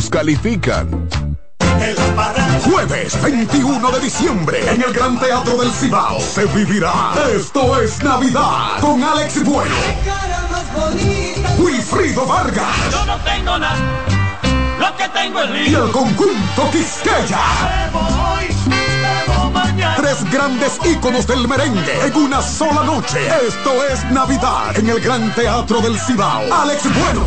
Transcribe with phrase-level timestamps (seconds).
[0.00, 1.08] todos califican.
[2.64, 6.92] Jueves 21 de diciembre en el Gran Teatro del Cibao se vivirá
[7.34, 9.74] Esto es Navidad con Alex Bueno.
[11.58, 12.76] Wilfrido Vargas.
[12.90, 13.76] Yo no tengo nada.
[14.78, 17.40] Lo que tengo es Y el conjunto Quisqueya.
[19.96, 23.18] Tres grandes íconos del merengue en una sola noche.
[23.46, 26.42] Esto es Navidad en el Gran Teatro del Cibao.
[26.52, 27.26] Alex Bueno.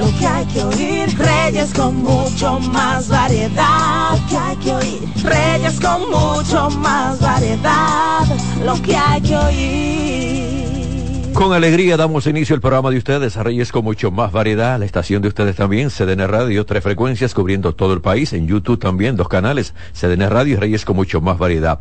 [0.00, 1.18] Lo que hay que oír.
[1.18, 4.12] Reyes con mucho más variedad.
[4.12, 5.02] Lo que hay que oír.
[5.22, 8.24] Reyes con mucho más variedad.
[8.64, 11.32] Lo que hay que oír.
[11.34, 15.22] Con alegría damos inicio al programa de ustedes, Reyes con mucho más variedad, la estación
[15.22, 19.28] de ustedes también, CDN Radio, tres frecuencias cubriendo todo el país, en YouTube también, dos
[19.28, 21.78] canales, CDN Radio y Reyes con mucho más variedad.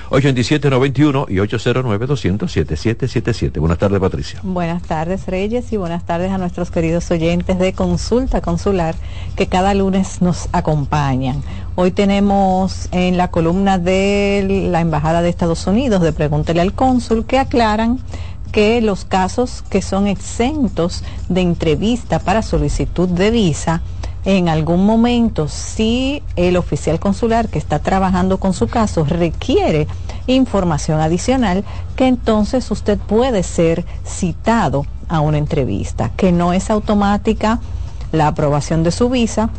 [0.09, 1.39] 809-683-8791 y
[3.11, 3.61] 809-200-7777.
[3.61, 4.41] Buenas tardes, Patricia.
[4.43, 8.95] Buenas tardes, Reyes, y buenas tardes a nuestros queridos oyentes de Consulta Consular
[9.37, 11.43] que cada lunes nos acompañan.
[11.75, 17.27] Hoy tenemos en la columna de la Embajada de Estados Unidos de Pregúntele al Cónsul
[17.27, 17.99] que aclaran
[18.53, 23.81] que los casos que son exentos de entrevista para solicitud de visa,
[24.25, 29.87] en algún momento, si el oficial consular que está trabajando con su caso requiere
[30.27, 31.65] información adicional,
[31.97, 37.61] que entonces usted puede ser citado a una entrevista, que no es automática
[38.13, 39.51] la aprobación de su visa,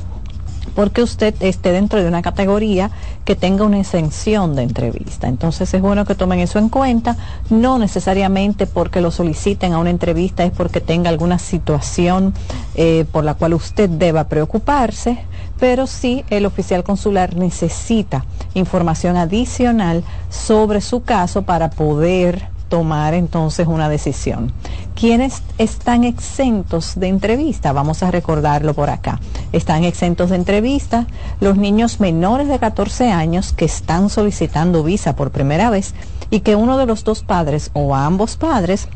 [0.76, 2.92] porque usted esté dentro de una categoría
[3.26, 5.28] que tenga una exención de entrevista.
[5.28, 7.18] Entonces es bueno que tomen eso en cuenta,
[7.50, 12.34] no necesariamente porque lo soliciten a una entrevista es porque tenga alguna situación
[12.76, 15.20] eh, por la cual usted deba preocuparse,
[15.60, 23.68] pero sí el oficial consular necesita información adicional sobre su caso para poder tomar entonces
[23.68, 24.54] una decisión.
[24.96, 27.74] ¿Quiénes están exentos de entrevista?
[27.74, 29.20] Vamos a recordarlo por acá.
[29.52, 31.06] Están exentos de entrevista
[31.42, 35.94] los niños menores de 14 años que están solicitando visa por primera vez
[36.30, 38.88] y que uno de los dos padres o ambos padres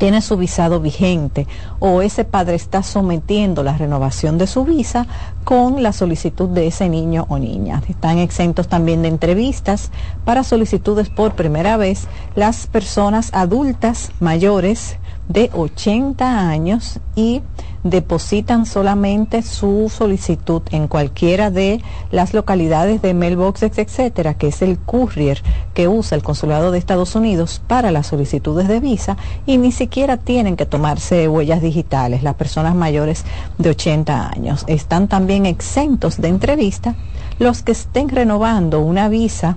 [0.00, 1.46] tiene su visado vigente
[1.78, 5.06] o ese padre está sometiendo la renovación de su visa
[5.44, 7.82] con la solicitud de ese niño o niña.
[7.86, 9.90] Están exentos también de entrevistas
[10.24, 14.96] para solicitudes por primera vez las personas adultas mayores
[15.28, 17.42] de 80 años y
[17.82, 24.78] depositan solamente su solicitud en cualquiera de las localidades de mailboxes, etcétera, que es el
[24.78, 25.42] courier
[25.74, 30.16] que usa el consulado de Estados Unidos para las solicitudes de visa y ni siquiera
[30.16, 33.24] tienen que tomarse huellas digitales las personas mayores
[33.58, 34.64] de 80 años.
[34.66, 36.94] Están también exentos de entrevista
[37.38, 39.56] los que estén renovando una visa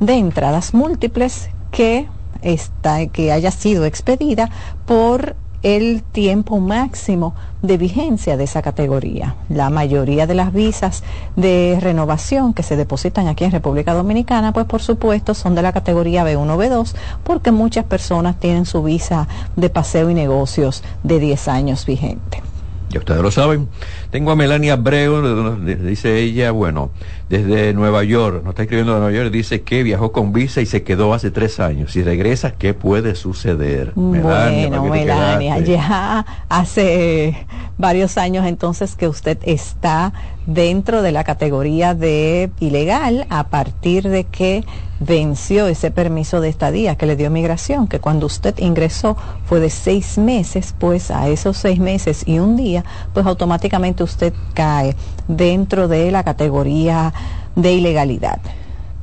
[0.00, 2.08] de entradas múltiples que
[2.42, 4.50] está, que haya sido expedida
[4.86, 9.34] por el tiempo máximo de vigencia de esa categoría.
[9.48, 11.02] La mayoría de las visas
[11.36, 15.72] de renovación que se depositan aquí en República Dominicana, pues por supuesto son de la
[15.72, 16.94] categoría B1, B2,
[17.24, 19.26] porque muchas personas tienen su visa
[19.56, 22.42] de paseo y negocios de 10 años vigente.
[22.90, 23.68] Ya ustedes lo saben.
[24.10, 26.90] Tengo a Melania Abreu, dice ella, bueno,
[27.28, 30.66] desde Nueva York, nos está escribiendo de Nueva York, dice que viajó con visa y
[30.66, 31.92] se quedó hace tres años.
[31.92, 33.96] Si regresa, ¿qué puede suceder?
[33.96, 37.46] Melania, bueno, Melania, ya hace
[37.76, 40.12] varios años entonces que usted está
[40.46, 44.64] dentro de la categoría de ilegal a partir de que
[45.00, 49.70] venció ese permiso de estadía que le dio migración, que cuando usted ingresó fue de
[49.70, 54.96] seis meses, pues a esos seis meses y un día, pues automáticamente usted cae
[55.28, 57.12] dentro de la categoría
[57.54, 58.40] de ilegalidad.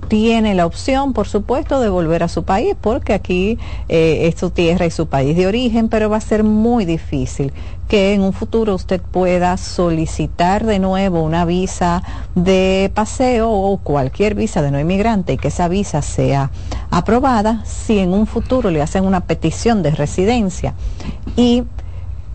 [0.08, 3.58] Tiene la opción, por supuesto, de volver a su país, porque aquí
[3.90, 7.52] eh, es su tierra y su país de origen, pero va a ser muy difícil
[7.88, 12.04] que en un futuro usted pueda solicitar de nuevo una visa
[12.36, 16.52] de paseo o cualquier visa de no inmigrante y que esa visa sea
[16.90, 20.74] aprobada si en un futuro le hacen una petición de residencia.
[21.36, 21.64] Y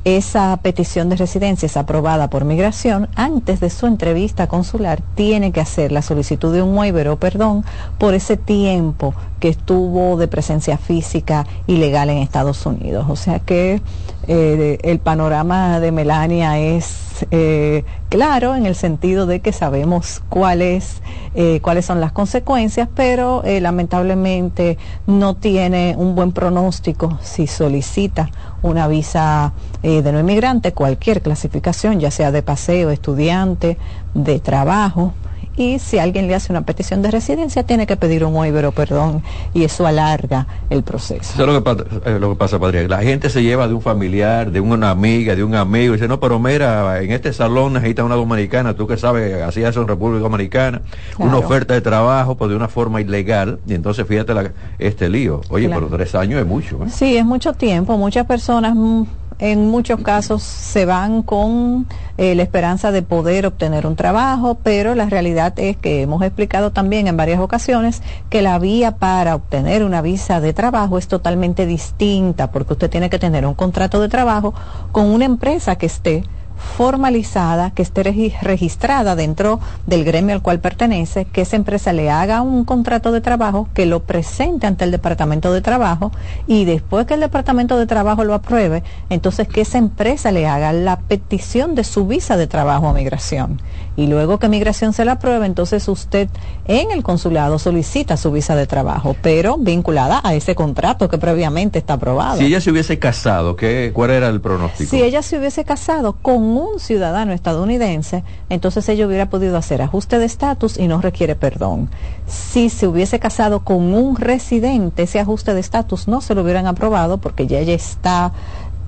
[0.04, 5.60] esa petición de residencia es aprobada por migración, antes de su entrevista consular tiene que
[5.60, 7.64] hacer la solicitud de un waiver o perdón
[7.98, 13.06] por ese tiempo que estuvo de presencia física ilegal en Estados Unidos.
[13.08, 13.82] O sea que
[14.26, 21.02] eh, el panorama de Melania es eh, claro en el sentido de que sabemos cuáles
[21.34, 28.30] eh, cuáles son las consecuencias, pero lamentablemente no tiene un buen pronóstico si solicita
[28.62, 29.52] una visa
[29.82, 33.78] de no inmigrante, cualquier clasificación, ya sea de paseo, estudiante,
[34.14, 35.14] de trabajo
[35.60, 39.22] y si alguien le hace una petición de residencia tiene que pedir un o perdón,
[39.52, 41.20] y eso alarga el proceso.
[41.20, 42.88] Eso es lo que, pasa, eh, lo que pasa, Padre.
[42.88, 46.08] La gente se lleva de un familiar, de una amiga, de un amigo, y dice,
[46.08, 49.88] no, pero mira, en este salón necesita una dominicana, tú que sabes, así eso en
[49.88, 50.80] República Dominicana,
[51.18, 54.32] una oferta de trabajo, pues de una forma ilegal, y entonces fíjate
[54.78, 55.42] este lío.
[55.50, 56.82] Oye, pero tres años es mucho.
[56.84, 56.88] ¿eh?
[56.90, 57.98] Sí, es mucho tiempo.
[57.98, 59.02] Muchas personas mm,
[59.40, 61.86] en muchos casos se van con
[62.18, 66.72] eh, la esperanza de poder obtener un trabajo, pero la realidad es que hemos explicado
[66.72, 71.64] también en varias ocasiones que la vía para obtener una visa de trabajo es totalmente
[71.64, 74.52] distinta, porque usted tiene que tener un contrato de trabajo
[74.92, 76.24] con una empresa que esté
[76.60, 82.42] formalizada, que esté registrada dentro del gremio al cual pertenece, que esa empresa le haga
[82.42, 86.12] un contrato de trabajo, que lo presente ante el Departamento de Trabajo
[86.46, 90.72] y después que el Departamento de Trabajo lo apruebe, entonces que esa empresa le haga
[90.72, 93.60] la petición de su visa de trabajo a migración.
[94.00, 96.30] Y luego que migración se la apruebe, entonces usted
[96.64, 101.78] en el consulado solicita su visa de trabajo, pero vinculada a ese contrato que previamente
[101.78, 102.38] está aprobado.
[102.38, 104.88] Si ella se hubiese casado, ¿qué, ¿cuál era el pronóstico?
[104.88, 110.18] Si ella se hubiese casado con un ciudadano estadounidense, entonces ella hubiera podido hacer ajuste
[110.18, 111.90] de estatus y no requiere perdón.
[112.26, 116.66] Si se hubiese casado con un residente, ese ajuste de estatus no se lo hubieran
[116.66, 118.32] aprobado porque ya ella está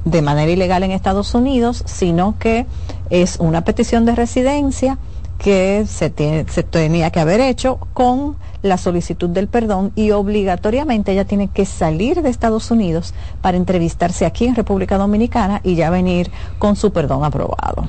[0.05, 2.67] de manera ilegal en Estados Unidos, sino que
[3.11, 4.99] es una petición de residencia
[5.39, 6.13] que se,
[6.49, 11.67] se tenía que haber hecho con la solicitud del perdón y obligatoriamente ella tiene que
[11.67, 16.93] salir de Estados Unidos para entrevistarse aquí en República Dominicana y ya venir con su
[16.93, 17.89] perdón aprobado.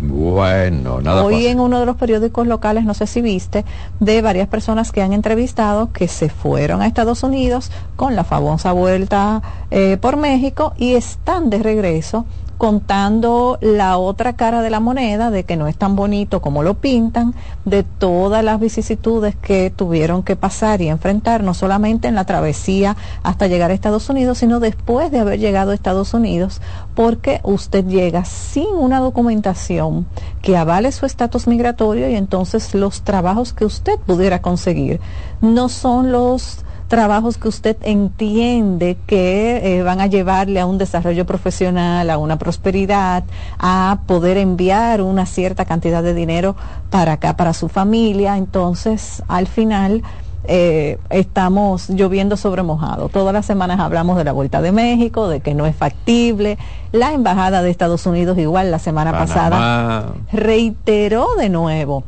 [0.00, 3.64] Bueno, nada Hoy en uno de los periódicos locales, no sé si viste,
[4.00, 8.72] de varias personas que han entrevistado que se fueron a Estados Unidos con la famosa
[8.72, 12.26] vuelta eh, por México y están de regreso
[12.58, 16.74] contando la otra cara de la moneda, de que no es tan bonito como lo
[16.74, 17.34] pintan,
[17.64, 22.96] de todas las vicisitudes que tuvieron que pasar y enfrentar, no solamente en la travesía
[23.22, 26.60] hasta llegar a Estados Unidos, sino después de haber llegado a Estados Unidos,
[26.96, 30.06] porque usted llega sin una documentación
[30.42, 35.00] que avale su estatus migratorio y entonces los trabajos que usted pudiera conseguir
[35.40, 41.26] no son los trabajos que usted entiende que eh, van a llevarle a un desarrollo
[41.26, 43.24] profesional, a una prosperidad,
[43.58, 46.56] a poder enviar una cierta cantidad de dinero
[46.90, 48.38] para acá, para su familia.
[48.38, 50.02] Entonces, al final,
[50.44, 53.10] eh, estamos lloviendo sobre mojado.
[53.10, 56.56] Todas las semanas hablamos de la Vuelta de México, de que no es factible.
[56.90, 62.02] La Embajada de Estados Unidos igual la semana pasada reiteró de nuevo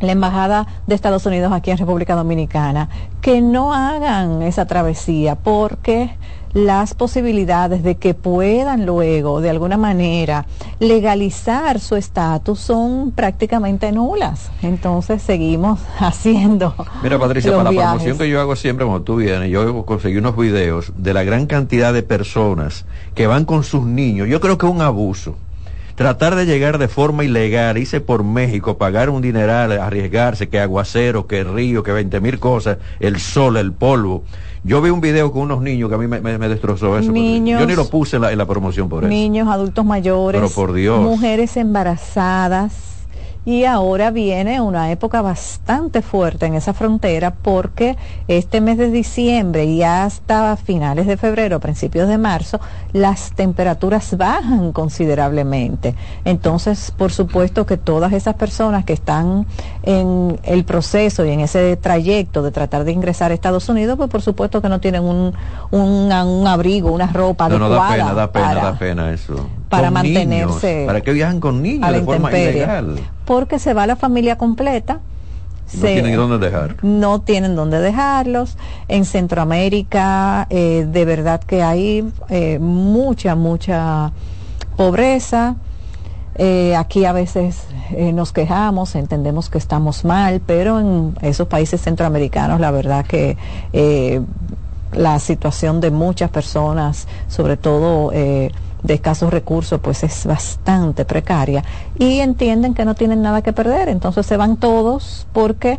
[0.00, 2.88] la Embajada de Estados Unidos aquí en República Dominicana,
[3.20, 6.10] que no hagan esa travesía porque
[6.52, 10.46] las posibilidades de que puedan luego, de alguna manera,
[10.80, 14.50] legalizar su estatus son prácticamente nulas.
[14.62, 16.74] Entonces seguimos haciendo.
[17.02, 20.36] Mira, Patricia, para la promoción que yo hago siempre cuando tú vienes, yo conseguí unos
[20.36, 24.28] videos de la gran cantidad de personas que van con sus niños.
[24.28, 25.36] Yo creo que es un abuso
[26.00, 31.26] tratar de llegar de forma ilegal, irse por México, pagar un dineral, arriesgarse, que aguacero,
[31.26, 34.22] que río, que 20 mil cosas, el sol, el polvo.
[34.64, 37.12] Yo vi un video con unos niños que a mí me, destrozó eso.
[37.12, 39.10] yo ni lo puse en la, promoción por eso.
[39.10, 41.02] Niños, adultos mayores, Pero por Dios.
[41.02, 42.99] mujeres embarazadas
[43.44, 47.96] y ahora viene una época bastante fuerte en esa frontera porque
[48.28, 52.60] este mes de diciembre y hasta finales de febrero, principios de marzo,
[52.92, 55.94] las temperaturas bajan considerablemente.
[56.24, 59.46] Entonces, por supuesto que todas esas personas que están
[59.82, 64.10] en el proceso y en ese trayecto de tratar de ingresar a Estados Unidos, pues
[64.10, 65.32] por supuesto que no tienen un,
[65.70, 67.96] un, abrigo, una ropa no, adecuada.
[67.96, 69.48] No, da pena, da pena, da pena eso.
[69.70, 70.84] Para mantenerse.
[70.86, 72.96] ¿Para qué viajan con niños de forma ilegal?
[73.24, 74.98] porque se va la familia completa.
[75.72, 76.76] No tienen dónde dejar.
[76.82, 78.56] No tienen dónde dejarlos.
[78.88, 84.10] En Centroamérica, eh, de verdad que hay eh, mucha, mucha
[84.76, 85.54] pobreza.
[86.34, 87.66] Eh, aquí a veces
[88.12, 93.36] nos quejamos, entendemos que estamos mal, pero en esos países centroamericanos la verdad que
[94.92, 98.10] la situación de muchas personas, sobre todo
[98.82, 101.64] de escasos recursos, pues es bastante precaria
[101.98, 105.78] y entienden que no tienen nada que perder, entonces se van todos porque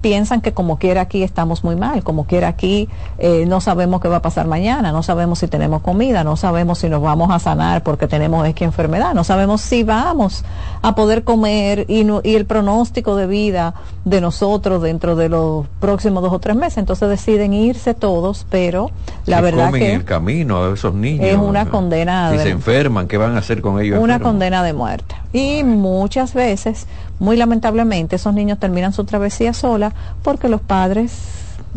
[0.00, 2.88] piensan que como quiera aquí estamos muy mal, como quiera aquí
[3.18, 6.78] eh, no sabemos qué va a pasar mañana, no sabemos si tenemos comida, no sabemos
[6.78, 10.44] si nos vamos a sanar porque tenemos esta enfermedad, no sabemos si vamos
[10.82, 13.74] a poder comer y, y el pronóstico de vida
[14.04, 16.78] de nosotros dentro de los próximos dos o tres meses.
[16.78, 18.90] Entonces deciden irse todos, pero
[19.26, 22.30] la verdad que el camino esos niños es una condena.
[22.32, 23.98] Si se enferman, ¿qué van a hacer con ellos?
[24.00, 25.14] Una condena de muerte.
[25.32, 26.86] Y muchas veces,
[27.18, 31.12] muy lamentablemente, esos niños terminan su travesía sola porque los padres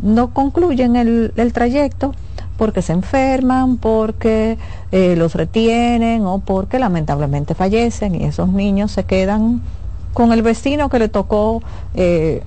[0.01, 2.13] no concluyen el, el trayecto
[2.59, 4.57] porque se enferman, porque
[4.91, 9.61] eh, los retienen o porque lamentablemente fallecen y esos niños se quedan
[10.13, 12.43] con el vecino que le tocó eh,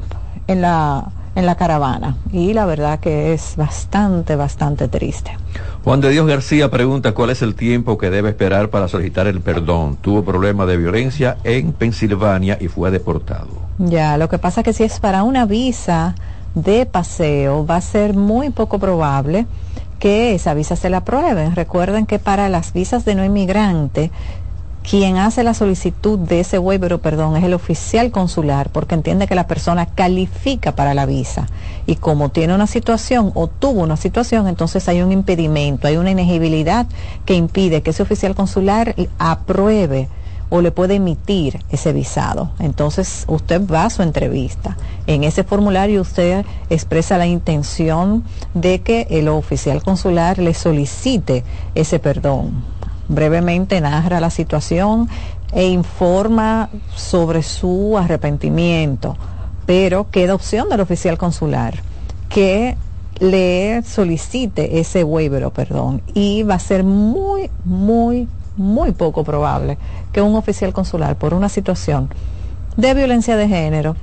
[0.49, 2.17] en, la, en la caravana.
[2.33, 5.37] Y la verdad que es bastante, bastante triste.
[5.85, 9.41] Juan de Dios García pregunta cuál es el tiempo que debe esperar para solicitar el
[9.41, 9.97] perdón.
[9.97, 13.49] Tuvo problemas de violencia en Pensilvania y fue deportado.
[13.79, 16.15] Ya, lo que pasa es que si es para una visa
[16.55, 19.47] de paseo, va a ser muy poco probable
[19.99, 21.55] que esa visa se la aprueben.
[21.55, 24.11] Recuerden que para las visas de no inmigrante
[24.89, 29.35] quien hace la solicitud de ese waiver perdón es el oficial consular porque entiende que
[29.35, 31.47] la persona califica para la visa
[31.87, 36.11] y como tiene una situación o tuvo una situación, entonces hay un impedimento, hay una
[36.11, 36.87] inegibilidad
[37.25, 40.09] que impide que ese oficial consular apruebe
[40.51, 42.51] o le puede emitir ese visado.
[42.59, 44.77] Entonces usted va a su entrevista.
[45.07, 48.23] En ese formulario usted expresa la intención
[48.53, 51.43] de que el oficial consular le solicite
[51.75, 52.65] ese perdón
[53.14, 55.09] brevemente narra la situación
[55.52, 59.16] e informa sobre su arrepentimiento,
[59.66, 61.75] pero queda opción del oficial consular
[62.28, 62.76] que
[63.19, 68.26] le solicite ese waiver perdón y va a ser muy, muy,
[68.57, 69.78] muy poco probable
[70.12, 72.09] que un oficial consular por una situación
[72.76, 73.97] de violencia de género,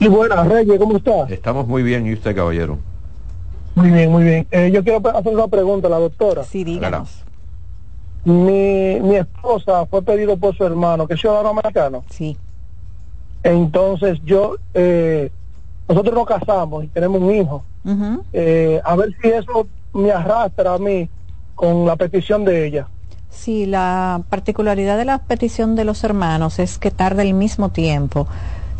[0.03, 1.29] Sí, buenas, Reyes, ¿cómo está?
[1.29, 2.77] Estamos muy bien, ¿y usted, caballero?
[3.77, 4.49] Muy bien, muy bien.
[4.51, 6.43] Eh, yo quiero hacer una pregunta a la doctora.
[6.43, 7.23] Sí, díganos.
[8.25, 12.03] Mi, mi esposa fue pedido por su hermano, que es ciudadano americano.
[12.11, 12.37] Sí.
[13.45, 15.31] Entonces yo, eh,
[15.89, 17.65] nosotros nos casamos y tenemos un hijo.
[18.33, 21.09] Eh, a ver si eso me arrastra a mí
[21.55, 22.89] con la petición de ella.
[23.31, 28.27] Sí, la particularidad de la petición de los hermanos es que tarda el mismo tiempo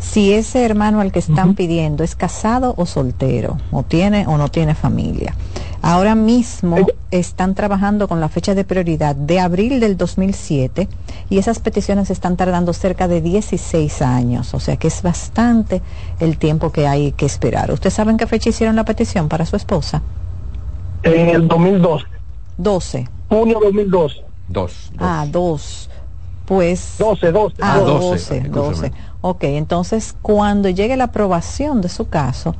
[0.03, 4.49] si ese hermano al que están pidiendo es casado o soltero, o tiene o no
[4.49, 5.33] tiene familia.
[5.81, 6.77] Ahora mismo
[7.11, 10.87] están trabajando con la fecha de prioridad de abril del 2007
[11.29, 15.81] y esas peticiones están tardando cerca de 16 años, o sea que es bastante
[16.19, 17.71] el tiempo que hay que esperar.
[17.71, 20.01] ¿Usted sabe en qué fecha hicieron la petición para su esposa?
[21.03, 22.05] En el 2012.
[22.57, 23.09] 12.
[23.29, 24.15] Junio 2012.
[24.47, 24.91] Dos.
[24.99, 25.89] Ah, dos.
[26.45, 26.95] Pues...
[26.99, 27.55] 12, 12.
[27.61, 28.49] Ah, 12, 12.
[28.49, 28.91] 12.
[29.25, 32.55] Ok, entonces cuando llegue la aprobación de su caso,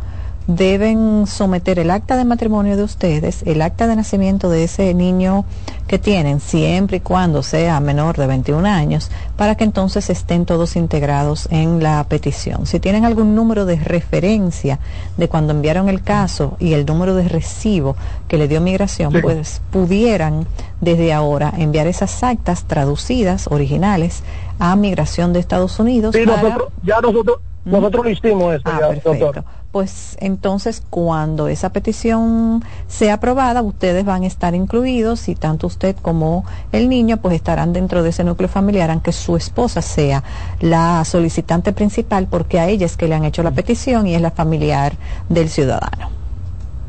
[0.48, 5.43] deben someter el acta de matrimonio de ustedes, el acta de nacimiento de ese niño
[5.88, 10.75] que tienen, siempre y cuando sea menor de 21 años, para que entonces estén todos
[10.75, 12.65] integrados en la petición.
[12.65, 14.79] Si tienen algún número de referencia
[15.17, 17.96] de cuando enviaron el caso y el número de recibo
[18.27, 20.48] que le dio migración, pues pudieran
[20.82, 24.24] desde ahora enviar esas actas traducidas, originales,
[24.60, 26.16] a migración de Estados Unidos.
[26.16, 29.26] Sí, nosotros, ya nosotros, nosotros lo hicimos eso, Ah, ya, perfecto.
[29.26, 29.44] doctor.
[29.72, 35.96] Pues entonces cuando esa petición sea aprobada, ustedes van a estar incluidos y tanto usted
[36.00, 40.24] como el niño pues estarán dentro de ese núcleo familiar, aunque su esposa sea
[40.60, 44.22] la solicitante principal porque a ella es que le han hecho la petición y es
[44.22, 44.94] la familiar
[45.30, 46.10] del ciudadano.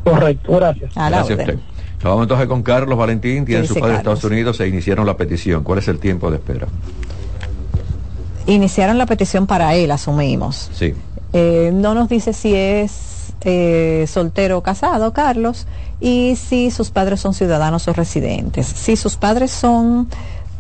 [0.04, 0.94] Correcto, gracias.
[0.94, 1.56] A la Gracias a orden.
[1.56, 1.68] usted.
[1.94, 3.99] Nos vamos entonces con Carlos Valentín, tiene ¿Qué su padre en?
[4.00, 5.64] Estados Unidos e iniciaron la petición.
[5.64, 6.66] ¿Cuál es el tiempo de espera?
[8.46, 10.70] Iniciaron la petición para él, asumimos.
[10.74, 10.94] Sí.
[11.32, 15.66] Eh, no nos dice si es eh, soltero o casado, Carlos,
[16.00, 18.66] y si sus padres son ciudadanos o residentes.
[18.66, 20.08] Si sus padres son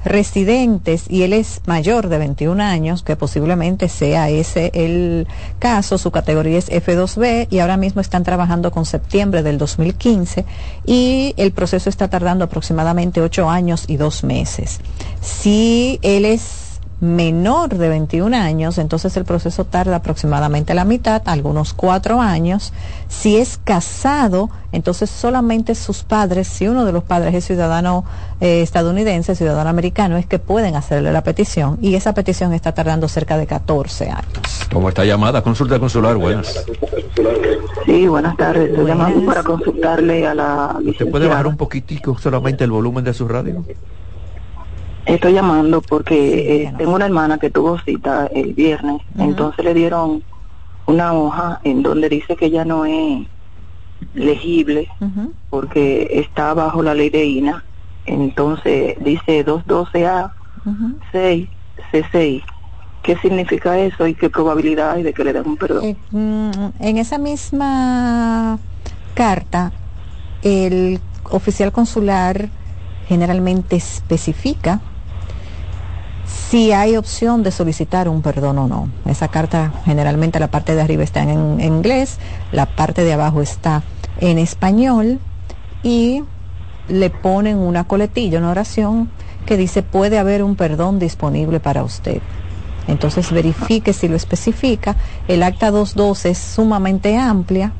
[0.04, 5.26] residentes y él es mayor de 21 años, que posiblemente sea ese el
[5.58, 10.44] caso, su categoría es F2B y ahora mismo están trabajando con septiembre del 2015
[10.84, 14.80] y el proceso está tardando aproximadamente 8 años y 2 meses.
[15.22, 16.63] Si él es
[17.00, 22.72] menor de 21 años, entonces el proceso tarda aproximadamente la mitad, algunos cuatro años.
[23.08, 28.04] Si es casado, entonces solamente sus padres, si uno de los padres es ciudadano
[28.40, 33.08] eh, estadounidense, ciudadano americano, es que pueden hacerle la petición y esa petición está tardando
[33.08, 34.66] cerca de 14 años.
[34.72, 35.42] ¿Cómo está llamada?
[35.42, 36.64] Consulta consular, buenas.
[37.86, 38.70] Sí, buenas tardes.
[38.70, 41.28] Estoy llamando para consultarle a la ¿Usted puede licenciada.
[41.28, 43.64] bajar un poquitico solamente el volumen de su radio?
[45.06, 50.24] Estoy llamando porque eh, tengo una hermana que tuvo cita el viernes, entonces le dieron
[50.86, 53.26] una hoja en donde dice que ella no es
[54.14, 54.88] legible
[55.50, 57.64] porque está bajo la ley de INA.
[58.06, 60.32] Entonces dice 212A
[60.64, 60.98] Ujú.
[61.12, 61.48] 6
[61.92, 62.42] C6.
[63.02, 65.84] ¿Qué significa eso y qué probabilidad hay de que le den un perdón?
[65.84, 68.58] Eh, mm, en esa misma
[69.14, 69.72] carta,
[70.42, 72.48] el oficial consular
[73.06, 74.80] generalmente especifica
[76.26, 78.88] si hay opción de solicitar un perdón o no.
[79.06, 82.18] Esa carta generalmente la parte de arriba está en, inglés,
[82.52, 83.82] la parte de abajo está
[84.20, 85.20] en español
[85.82, 86.22] y
[86.88, 89.10] le ponen una coletilla, una oración
[89.46, 92.20] que dice puede haber un perdón disponible para usted.
[92.86, 94.96] Entonces verifique si lo especifica.
[95.28, 97.72] El acta 212 es sumamente amplia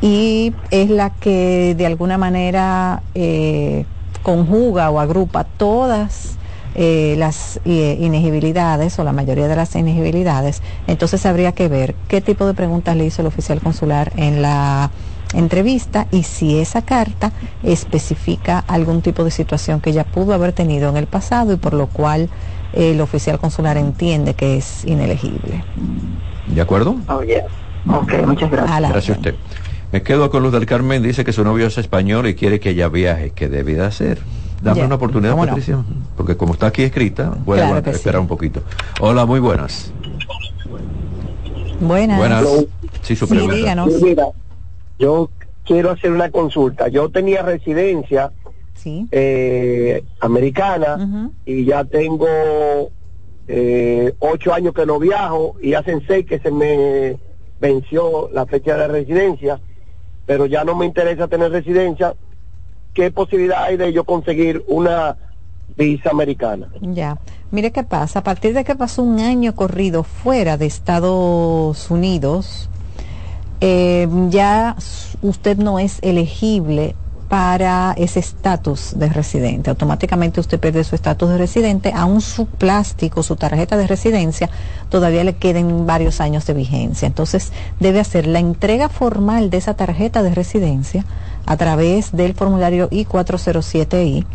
[0.00, 3.86] y es la que de alguna manera eh,
[4.22, 6.35] conjuga o agrupa todas
[6.78, 10.60] eh, las eh, inegibilidades o la mayoría de las inegibilidades.
[10.86, 14.90] Entonces habría que ver qué tipo de preguntas le hizo el oficial consular en la
[15.32, 20.90] entrevista y si esa carta especifica algún tipo de situación que ella pudo haber tenido
[20.90, 22.28] en el pasado y por lo cual
[22.74, 25.64] el oficial consular entiende que es inelegible.
[26.46, 26.96] ¿De acuerdo?
[27.08, 27.44] Oh, yes.
[27.88, 28.76] Ok, muchas gracias.
[28.76, 29.34] A Gracias a usted.
[29.92, 32.70] Me quedo con Luz del Carmen, dice que su novio es español y quiere que
[32.70, 33.30] ella viaje.
[33.30, 34.18] ¿Qué debe de hacer?
[34.62, 35.50] Dame una oportunidad, ¿cómo no?
[35.50, 35.78] Patricia.
[36.16, 38.22] Porque como está aquí escrita, voy Claro a esperar sí.
[38.22, 38.62] un poquito.
[39.00, 39.92] Hola, muy buenas.
[41.80, 42.18] Buenas.
[42.18, 42.44] Buenas.
[43.02, 43.54] Sí, su Sí, pregunta.
[43.56, 44.02] díganos.
[44.02, 44.26] Mira,
[44.98, 45.30] yo
[45.64, 46.88] quiero hacer una consulta.
[46.88, 48.32] Yo tenía residencia
[48.74, 49.06] Sí.
[49.12, 52.26] eh, americana y ya tengo
[53.48, 57.16] eh, ocho años que no viajo y hacen seis que se me
[57.60, 59.60] venció la fecha de residencia,
[60.26, 62.14] pero ya no me interesa tener residencia.
[62.96, 65.18] ¿Qué posibilidad hay de yo conseguir una
[65.76, 66.68] visa americana?
[66.80, 67.18] Ya.
[67.50, 68.20] Mire qué pasa.
[68.20, 72.70] A partir de que pasó un año corrido fuera de Estados Unidos,
[73.60, 74.76] eh, ya
[75.20, 76.94] usted no es elegible
[77.28, 79.68] para ese estatus de residente.
[79.68, 84.48] Automáticamente usted pierde su estatus de residente, aún su plástico, su tarjeta de residencia,
[84.88, 87.06] todavía le queden varios años de vigencia.
[87.06, 91.04] Entonces debe hacer la entrega formal de esa tarjeta de residencia
[91.46, 94.26] a través del formulario I-407I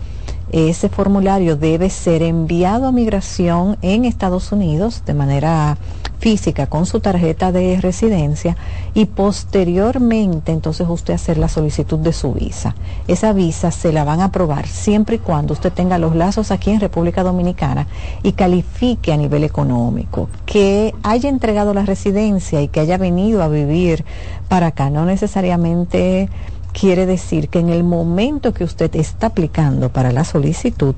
[0.52, 5.78] ese formulario debe ser enviado a migración en Estados Unidos de manera
[6.20, 8.58] física con su tarjeta de residencia
[8.94, 12.76] y posteriormente entonces usted hacer la solicitud de su visa.
[13.08, 16.70] Esa visa se la van a aprobar siempre y cuando usted tenga los lazos aquí
[16.72, 17.88] en República Dominicana
[18.22, 23.48] y califique a nivel económico, que haya entregado la residencia y que haya venido a
[23.48, 24.04] vivir
[24.50, 26.30] para acá, no necesariamente
[26.72, 30.96] quiere decir que en el momento que usted está aplicando para la solicitud,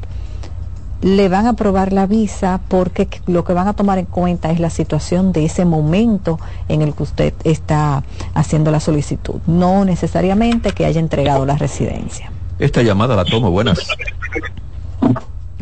[1.03, 4.59] le van a aprobar la visa porque lo que van a tomar en cuenta es
[4.59, 10.71] la situación de ese momento en el que usted está haciendo la solicitud, no necesariamente
[10.71, 12.31] que haya entregado la residencia.
[12.57, 13.79] Esta llamada la tomo, buenas.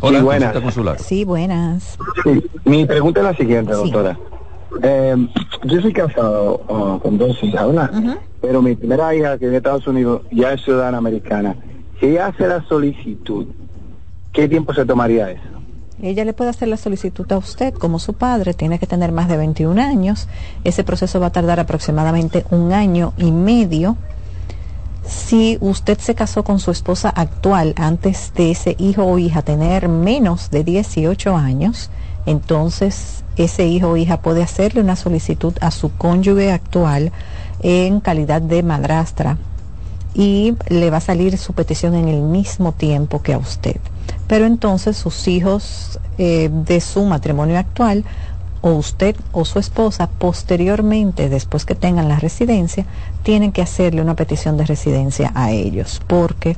[0.00, 0.60] Hola, sí, buenas.
[0.60, 0.98] Consular.
[0.98, 1.98] Sí, buenas.
[2.64, 4.18] mi pregunta es la siguiente, doctora.
[4.82, 5.28] Eh,
[5.64, 8.18] yo soy casado uh, con dos hijas, ¿verdad?
[8.42, 11.56] Pero mi primera hija que vive Estados Unidos ya es ciudadana americana.
[12.00, 13.46] Si hace la solicitud,
[14.32, 15.62] ¿qué tiempo se tomaría eso?
[16.02, 19.28] Ella le puede hacer la solicitud a usted como su padre, tiene que tener más
[19.28, 20.26] de 21 años.
[20.64, 23.96] Ese proceso va a tardar aproximadamente un año y medio.
[25.04, 29.88] Si usted se casó con su esposa actual antes de ese hijo o hija tener
[29.88, 31.90] menos de 18 años,
[32.26, 37.12] entonces ese hijo o hija puede hacerle una solicitud a su cónyuge actual
[37.62, 39.38] en calidad de madrastra
[40.14, 43.76] y le va a salir su petición en el mismo tiempo que a usted.
[44.26, 48.04] Pero entonces sus hijos eh, de su matrimonio actual
[48.60, 52.86] o usted o su esposa posteriormente, después que tengan la residencia,
[53.22, 56.56] tienen que hacerle una petición de residencia a ellos, porque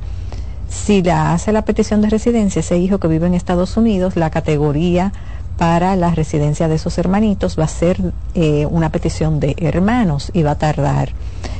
[0.69, 4.29] si la hace la petición de residencia ese hijo que vive en Estados Unidos, la
[4.29, 5.13] categoría
[5.57, 10.43] para la residencia de esos hermanitos va a ser eh, una petición de hermanos y
[10.43, 11.13] va a tardar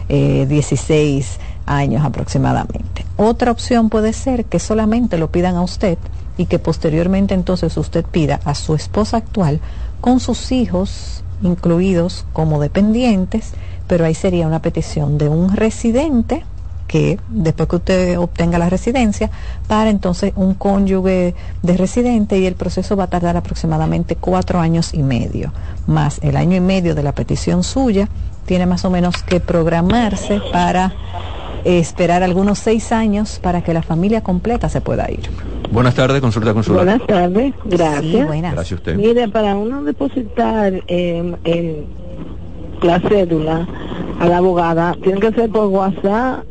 [0.10, 3.06] 16 eh, años aproximadamente.
[3.18, 5.98] Otra opción puede ser que solamente lo pidan a usted
[6.38, 9.62] y que posteriormente entonces usted pida a su esposa actual
[10.02, 13.52] con sus hijos incluidos como dependientes,
[13.88, 16.44] pero ahí sería una petición de un residente
[16.88, 19.30] que después que usted obtenga la residencia,
[19.68, 24.94] para entonces un cónyuge de residente y el proceso va a tardar aproximadamente cuatro años
[24.94, 25.52] y medio,
[25.88, 28.08] más el año y medio de la petición suya,
[28.46, 30.94] tiene más o menos que programarse para
[31.64, 35.30] esperar algunos seis años para que la familia completa se pueda ir.
[35.72, 36.86] Buenas tardes, consulta consular.
[36.86, 38.28] Buenas tardes, gracias.
[38.28, 38.96] Gracias a usted.
[38.96, 41.86] Mire, para uno depositar eh, en
[42.84, 43.68] la cédula
[44.20, 46.46] a la abogada, tiene que ser por WhatsApp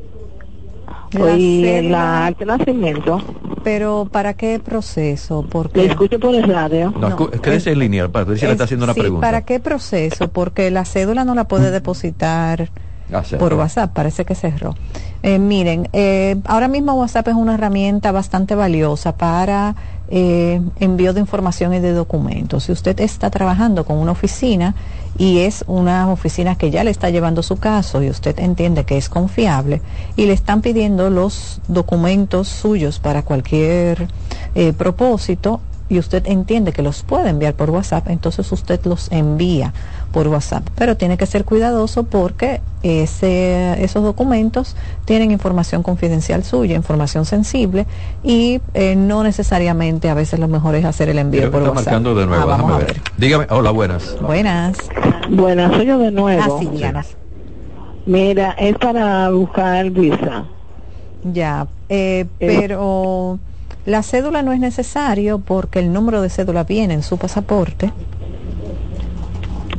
[1.14, 3.20] y en la arte nacimiento.
[3.62, 5.46] Pero ¿para qué proceso?
[5.48, 6.92] Porque le escucho por el radio.
[6.98, 9.27] No, no quédese en línea para si le está haciendo una pregunta.
[9.27, 10.29] ¿Para qué proceso?
[10.29, 12.68] Porque la cédula no la puede depositar
[13.12, 14.74] ah, por WhatsApp, parece que cerró.
[15.22, 19.74] Eh, miren, eh, ahora mismo WhatsApp es una herramienta bastante valiosa para
[20.09, 22.64] eh, envío de información y de documentos.
[22.64, 24.74] Si usted está trabajando con una oficina
[25.16, 28.96] y es una oficina que ya le está llevando su caso y usted entiende que
[28.96, 29.81] es confiable
[30.16, 34.09] y le están pidiendo los documentos suyos para cualquier
[34.55, 39.74] eh, propósito, y usted entiende que los puede enviar por WhatsApp, entonces usted los envía
[40.14, 40.66] por WhatsApp.
[40.77, 47.85] Pero tiene que ser cuidadoso porque ese, esos documentos tienen información confidencial suya, información sensible
[48.22, 51.74] y eh, no necesariamente a veces lo mejor es hacer el envío por WhatsApp.
[51.74, 53.00] marcando de nuevo, ah, ver.
[53.18, 54.16] Dígame, hola, buenas.
[54.20, 54.79] Buenas.
[55.29, 56.61] Buenas, soy yo de nuevo.
[56.61, 57.03] Ah,
[58.07, 60.44] Mira, es para buscar visa.
[61.24, 63.40] Ya, eh, eh pero...
[63.87, 67.92] La cédula no es necesario porque el número de cédula viene en su pasaporte.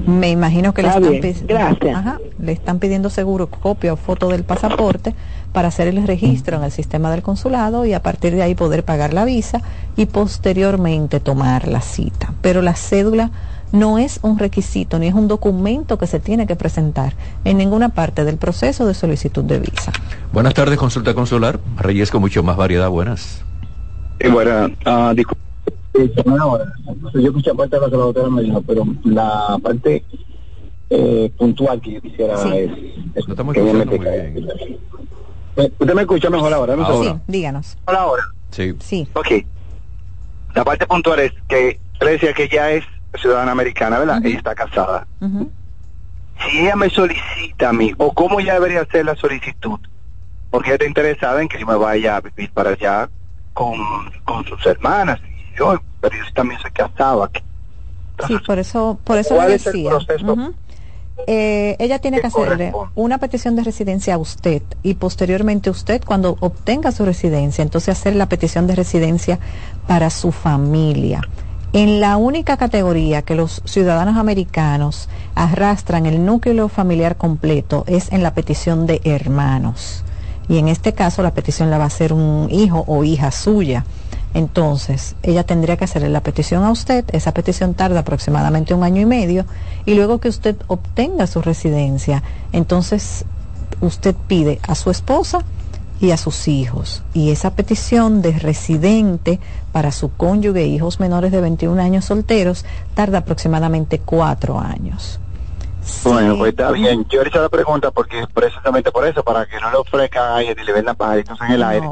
[0.05, 5.15] Me imagino que le están, le están, pidiendo seguro copia o foto del pasaporte
[5.51, 8.83] para hacer el registro en el sistema del consulado y a partir de ahí poder
[8.83, 9.61] pagar la visa
[9.95, 12.33] y posteriormente tomar la cita.
[12.41, 13.31] Pero la cédula
[13.71, 17.13] no es un requisito ni es un documento que se tiene que presentar
[17.43, 19.91] en ninguna parte del proceso de solicitud de visa.
[20.31, 21.59] Buenas tardes, consulta consular.
[21.77, 22.89] Reyes con mucho más variedad.
[22.89, 23.43] Buenas.
[24.19, 25.13] Sí, bueno, uh,
[26.03, 30.03] disculpe, yo escuché parte de lo que la doctora me dijo, pero la parte
[30.89, 32.49] eh, puntual que yo quisiera sí.
[32.53, 32.71] es,
[33.15, 34.49] es no que me muy bien.
[35.55, 36.73] ¿Usted me escucha mejor ahora?
[36.73, 37.13] ahora.
[37.13, 37.77] Sí, díganos.
[37.85, 38.23] Hola ahora.
[38.51, 38.75] Sí.
[38.79, 39.07] Sí.
[39.13, 39.45] Ok.
[40.53, 42.83] La parte puntual es que decía que ya es
[43.19, 44.17] ciudadana americana, ¿verdad?
[44.17, 44.27] Uh -huh.
[44.27, 45.07] Ella está casada.
[45.21, 45.49] Uh -huh.
[46.41, 49.79] Si ella me solicita a mí, o cómo ella debería hacer la solicitud,
[50.49, 53.09] porque ella está interesada en que yo me vaya a vivir para allá
[53.53, 53.77] con,
[54.25, 55.19] con sus hermanas.
[55.57, 57.29] Yo, pero yo también se casaba.
[58.27, 59.91] Sí, por eso, por eso ¿Cuál le es el decía.
[61.27, 62.91] Eh, ella tiene que que hacerle corresponde?
[62.95, 68.17] una petición de residencia a usted y posteriormente usted cuando obtenga su residencia, entonces hacer
[68.17, 69.39] la petición de residencia
[69.87, 71.21] para su familia.
[71.71, 78.23] En la única categoría que los ciudadanos americanos arrastran el núcleo familiar completo es en
[78.23, 80.03] la petición de hermanos.
[80.47, 83.83] Y en este caso la petición la va a hacer un hijo o hija suya.
[84.35, 89.01] Entonces, ella tendría que hacerle la petición a usted, esa petición tarda aproximadamente un año
[89.01, 89.45] y medio,
[89.85, 92.21] y luego que usted obtenga su residencia,
[92.51, 93.23] entonces
[93.79, 95.39] usted pide a su esposa
[96.01, 97.01] y a sus hijos.
[97.13, 99.39] Y esa petición de residente
[99.71, 105.17] para su cónyuge e hijos menores de 21 años solteros tarda aproximadamente cuatro años.
[106.03, 107.05] Bueno, pues está bien.
[107.09, 110.41] Yo le hice la pregunta porque precisamente por eso, para que no le ofrezcan a
[110.41, 111.87] ella ni le vendan pajaritos en el aire.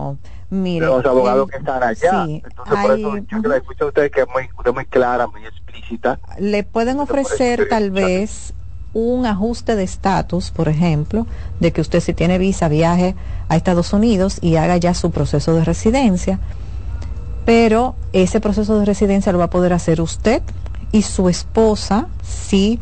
[0.54, 2.26] Los abogados que están allá.
[2.26, 5.28] sí, Entonces, por eso yo que la escucho a usted que es muy, muy clara,
[5.28, 6.20] muy explícita.
[6.40, 8.54] le pueden ofrecer tal vez
[8.94, 11.26] un ajuste de estatus, por ejemplo,
[11.60, 13.16] de que usted si tiene visa viaje
[13.50, 16.40] a Estados Unidos y haga ya su proceso de residencia,
[17.46, 20.44] pero ese proceso de residencia lo va a poder hacer usted
[20.92, 22.80] y su esposa si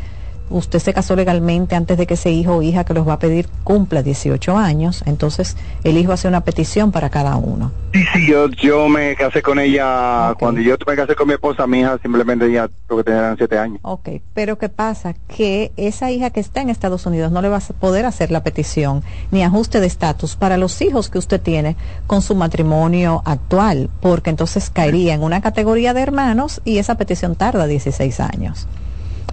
[0.51, 3.19] usted se casó legalmente antes de que ese hijo o hija que los va a
[3.19, 7.71] pedir cumpla 18 años, entonces el hijo hace una petición para cada uno.
[7.93, 11.67] Sí, sí, yo, yo me casé con ella, cuando yo me casé con mi esposa,
[11.67, 13.79] mi hija simplemente ya tuvo que tener siete años.
[13.81, 15.13] Ok, pero ¿qué pasa?
[15.27, 18.43] Que esa hija que está en Estados Unidos no le va a poder hacer la
[18.43, 21.75] petición ni ajuste de estatus para los hijos que usted tiene
[22.07, 27.35] con su matrimonio actual, porque entonces caería en una categoría de hermanos y esa petición
[27.35, 28.67] tarda 16 años.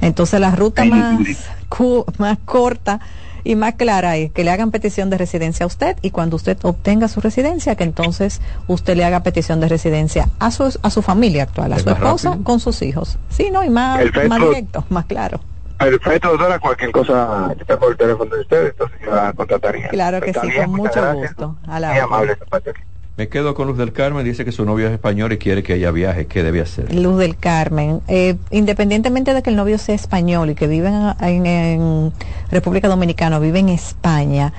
[0.00, 1.20] Entonces la ruta más,
[1.68, 3.00] cu- más corta
[3.44, 6.58] y más clara es que le hagan petición de residencia a usted y cuando usted
[6.62, 11.02] obtenga su residencia, que entonces usted le haga petición de residencia a su, a su
[11.02, 12.44] familia actual, a Es su esposa rápido.
[12.44, 13.18] con sus hijos.
[13.30, 14.28] Sí, no, y más, Perfecto.
[14.28, 15.40] más directo, más claro.
[15.78, 19.88] Perfecto, doctora, cualquier cosa, yo tengo el teléfono de ustedes, entonces yo la contrataría.
[19.88, 21.28] Claro que Está sí, bien, con mucho gracias.
[21.36, 21.56] gusto.
[21.68, 22.14] A la Muy orden.
[22.14, 22.38] amable.
[23.18, 25.74] Me quedo con Luz del Carmen, dice que su novio es español y quiere que
[25.74, 26.28] ella viaje.
[26.28, 26.94] ¿Qué debe hacer?
[26.94, 30.88] Luz del Carmen, eh, independientemente de que el novio sea español y que vive
[31.20, 32.12] en,
[32.52, 34.52] República Dominicana, vive en España,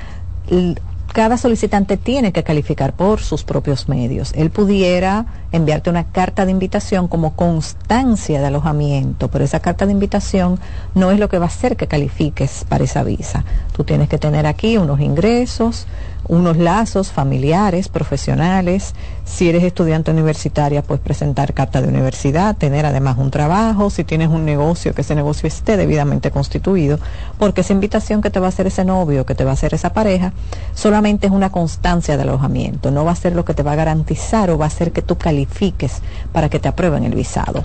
[1.14, 4.34] cada solicitante tiene que calificar por sus propios medios.
[4.36, 9.94] Él pudiera enviarte una carta de invitación como constancia de alojamiento, pero esa carta de
[9.94, 10.60] invitación
[10.96, 13.46] no es lo que va a hacer que califiques para esa visa.
[13.72, 15.88] Tú tienes que tener aquí unos ingresos,
[16.30, 18.94] unos lazos familiares, profesionales.
[19.26, 24.30] Si eres estudiante universitaria, pues presentar carta de universidad, tener además un trabajo, si tienes
[24.30, 27.00] un negocio, que ese negocio esté debidamente constituido,
[27.38, 29.74] porque esa invitación que te va a hacer ese novio, que te va a hacer
[29.74, 30.32] esa pareja,
[30.74, 33.76] solamente es una constancia de alojamiento, no va a ser lo que te va a
[33.76, 37.64] garantizar o va a hacer que tú califiques para que te aprueben el visado.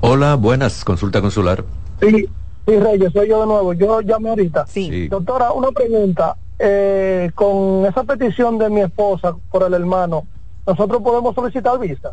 [0.00, 1.62] Hola, buenas, consulta consular.
[2.00, 2.26] Sí,
[2.66, 3.74] sí, Reyes, soy yo de nuevo.
[3.74, 4.66] Yo llamé ahorita.
[4.66, 5.08] Sí.
[5.08, 6.36] Doctora, una pregunta.
[6.58, 10.26] Eh, con esa petición de mi esposa por el hermano,
[10.66, 12.12] ¿nosotros podemos solicitar visa?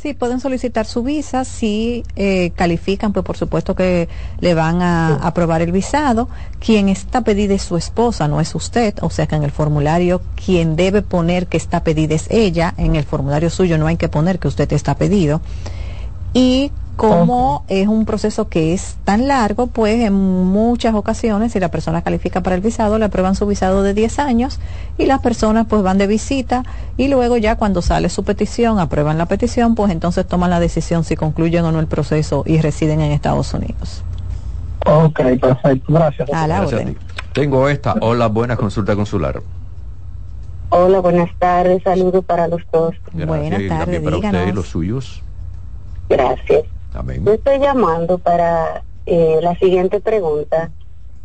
[0.00, 5.16] Sí, pueden solicitar su visa, si eh, califican, pues por supuesto que le van a
[5.16, 6.28] aprobar el visado.
[6.60, 10.20] Quien está pedida es su esposa, no es usted, o sea que en el formulario
[10.36, 14.08] quien debe poner que está pedida es ella, en el formulario suyo no hay que
[14.08, 15.40] poner que usted está pedido.
[16.32, 21.70] Y como es un proceso que es tan largo, pues en muchas ocasiones, si la
[21.70, 24.58] persona califica para el visado, le aprueban su visado de 10 años
[24.98, 26.64] y las personas pues van de visita
[26.96, 31.04] y luego ya cuando sale su petición, aprueban la petición, pues entonces toman la decisión
[31.04, 34.02] si concluyen o no el proceso y residen en Estados Unidos.
[34.84, 35.92] Ok, perfecto.
[35.92, 36.28] Gracias.
[36.32, 36.94] A la Gracias a orden.
[36.96, 37.00] ti.
[37.32, 37.94] Tengo esta.
[38.00, 39.40] Hola, buenas, consulta consular.
[40.70, 42.94] Hola, buenas tardes, saludos para los dos.
[43.14, 45.22] Gracias, y también para usted y los suyos.
[46.08, 46.64] Gracias.
[46.98, 47.24] Amén.
[47.24, 50.72] Yo estoy llamando para eh, la siguiente pregunta.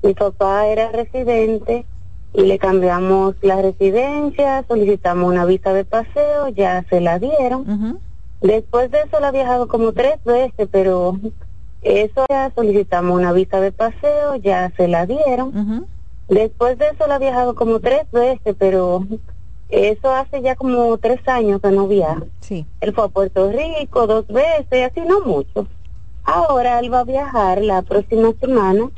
[0.03, 1.86] Mi papá era residente
[2.31, 7.99] y le cambiamos la residencia, solicitamos una visa de paseo, ya se la dieron.
[8.41, 11.17] Después de eso la ha viajado como tres veces, pero
[11.81, 15.88] eso ya solicitamos una visa de paseo, ya se la dieron.
[16.27, 19.07] Después de eso la ha viajado como tres veces, pero
[19.73, 22.23] eso hace ya como tres años que no viaja.
[22.41, 22.65] Sí.
[22.79, 25.67] Él fue a Puerto Rico dos veces, así no mucho.
[26.23, 28.91] Ahora él va a viajar la próxima semana.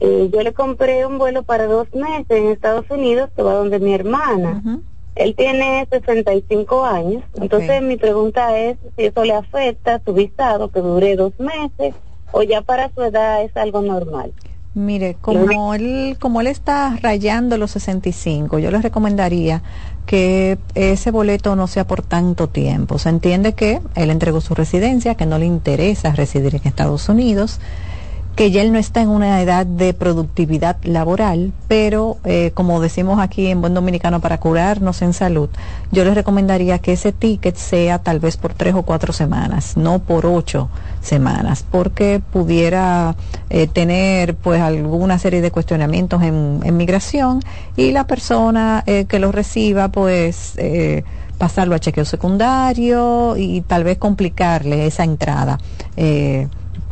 [0.00, 3.78] Eh, yo le compré un vuelo para dos meses en Estados Unidos que va donde
[3.78, 4.80] mi hermana.
[5.16, 7.22] Él tiene 65 años.
[7.34, 11.94] Entonces mi pregunta es si eso le afecta a su visado que dure dos meses
[12.32, 14.32] o ya para su edad es algo normal.
[14.76, 19.62] Mire, como él, como él está rayando los 65, yo les recomendaría
[20.04, 22.98] que ese boleto no sea por tanto tiempo.
[22.98, 27.58] Se entiende que él entregó su residencia, que no le interesa residir en Estados Unidos,
[28.36, 33.18] que ya él no está en una edad de productividad laboral, pero eh, como decimos
[33.18, 35.48] aquí en Buen Dominicano, para curarnos en salud,
[35.90, 40.00] yo les recomendaría que ese ticket sea tal vez por tres o cuatro semanas, no
[40.00, 40.68] por ocho
[41.00, 43.16] semanas, porque pudiera
[43.48, 47.40] eh, tener pues alguna serie de cuestionamientos en, migración
[47.74, 50.56] y la persona eh, que lo reciba pues
[51.38, 55.58] pasarlo a chequeo secundario y tal vez complicarle esa entrada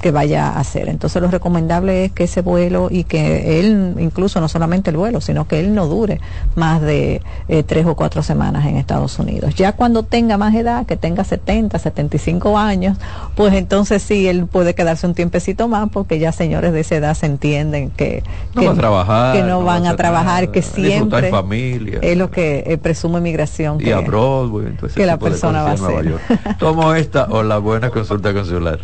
[0.00, 0.88] que vaya a hacer.
[0.88, 5.20] Entonces lo recomendable es que ese vuelo y que él, incluso no solamente el vuelo,
[5.20, 6.20] sino que él no dure
[6.56, 9.54] más de eh, tres o cuatro semanas en Estados Unidos.
[9.54, 12.98] Ya cuando tenga más edad, que tenga 70, 75 años,
[13.34, 17.14] pues entonces sí, él puede quedarse un tiempecito más porque ya señores de esa edad
[17.14, 18.22] se entienden que
[18.54, 22.30] no, que, van, a trabajar, que no, van a, trabajar, que siempre familia, es lo
[22.30, 23.80] que eh, presume migración.
[23.80, 26.18] Y que, a Broadway, entonces que la persona va a hacer.
[26.58, 28.80] Tomo esta o la buena consulta consular.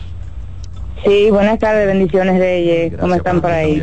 [1.05, 2.99] Sí, buenas tardes, bendiciones de ella.
[2.99, 3.83] ¿Cómo están por ahí?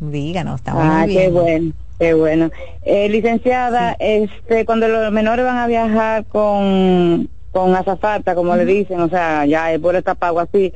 [0.00, 1.20] Díganos, estamos ah, muy bien.
[1.20, 2.50] qué bueno, qué bueno.
[2.84, 9.00] Eh, licenciada, este, cuando los menores van a viajar con, con azafata, como le dicen,
[9.00, 10.72] o sea, ya el vuelo está pago así,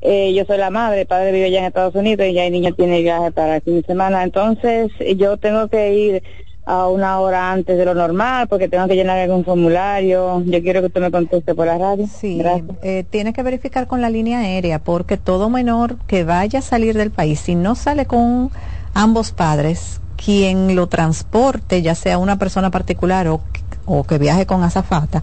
[0.00, 2.52] eh, yo soy la madre, el padre vive allá en Estados Unidos y ya el
[2.52, 6.22] niño tiene viaje para el fin de semana, entonces yo tengo que ir
[6.64, 10.42] a una hora antes de lo normal porque tengo que llenar algún formulario.
[10.44, 12.06] Yo quiero que usted me conteste por la radio.
[12.06, 12.42] Sí,
[12.82, 16.96] eh, tiene que verificar con la línea aérea porque todo menor que vaya a salir
[16.96, 18.50] del país, si no sale con
[18.94, 23.40] ambos padres, quien lo transporte, ya sea una persona particular o,
[23.86, 25.22] o que viaje con azafata,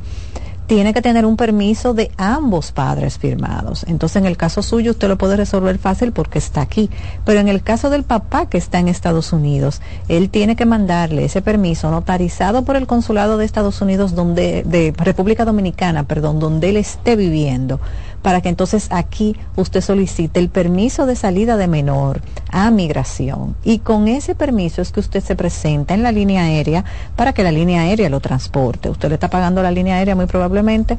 [0.67, 3.85] tiene que tener un permiso de ambos padres firmados.
[3.87, 6.89] Entonces, en el caso suyo, usted lo puede resolver fácil porque está aquí.
[7.25, 11.25] Pero en el caso del papá que está en Estados Unidos, él tiene que mandarle
[11.25, 16.69] ese permiso notarizado por el consulado de Estados Unidos, donde, de República Dominicana, perdón, donde
[16.69, 17.79] él esté viviendo,
[18.21, 23.55] para que entonces aquí usted solicite el permiso de salida de menor a migración.
[23.63, 26.83] Y con ese permiso es que usted se presenta en la línea aérea
[27.15, 28.89] para que la línea aérea lo transporte.
[28.89, 30.97] Usted le está pagando a la línea aérea muy probablemente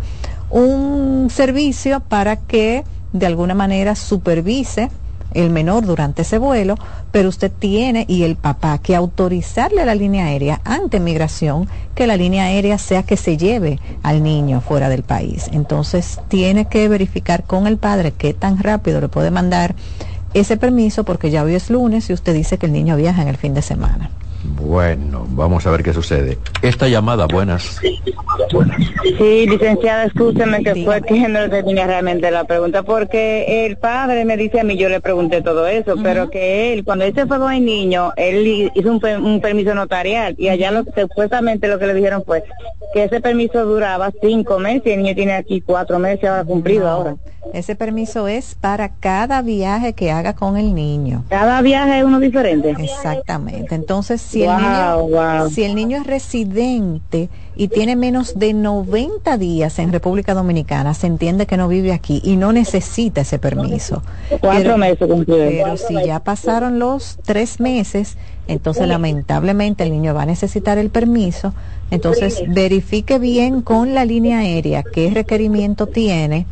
[0.51, 4.91] un servicio para que de alguna manera supervise
[5.35, 6.77] el menor durante ese vuelo,
[7.13, 12.07] pero usted tiene y el papá que autorizarle a la línea aérea ante migración que
[12.07, 15.49] la línea aérea sea que se lleve al niño fuera del país.
[15.53, 19.75] Entonces tiene que verificar con el padre qué tan rápido le puede mandar
[20.35, 23.29] ese permiso porque ya hoy es lunes y usted dice que el niño viaja en
[23.29, 24.11] el fin de semana.
[24.45, 26.39] Bueno, vamos a ver qué sucede.
[26.63, 27.81] Esta llamada, buenas.
[29.19, 34.37] Sí, licenciada, escúcheme que fue que no tenía realmente la pregunta, porque el padre me
[34.37, 37.39] dice a mí, yo le pregunté todo eso, pero que él, cuando él se fue
[37.39, 41.95] con el niño, él hizo un, permiso notarial y allá lo, supuestamente lo que le
[41.95, 42.45] dijeron fue
[42.93, 46.89] que ese permiso duraba cinco meses y el niño tiene aquí cuatro meses ahora cumplido
[46.89, 47.17] ahora.
[47.53, 51.25] Ese permiso es para cada viaje que haga con el niño.
[51.29, 52.71] Cada viaje es uno diferente.
[52.79, 53.75] Exactamente.
[53.75, 59.79] Entonces, si, el, niño, si el niño es residente y tiene menos de 90 días
[59.79, 64.03] en República Dominicana, se entiende que no vive aquí y no necesita ese permiso.
[64.41, 68.17] Cuatro meses Pero si ya pasaron los tres meses,
[68.49, 71.55] entonces lamentablemente el niño va a necesitar el permiso.
[71.91, 76.45] Entonces, verifique bien con la línea aérea qué requerimiento tiene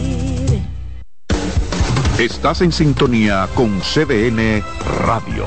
[2.19, 4.63] Estás en sintonía con CDN
[5.05, 5.47] Radio.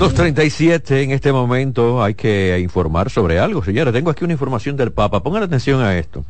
[0.00, 3.62] 237 en este momento hay que informar sobre algo.
[3.62, 5.22] Señores, tengo aquí una información del Papa.
[5.22, 6.24] Pongan atención a esto.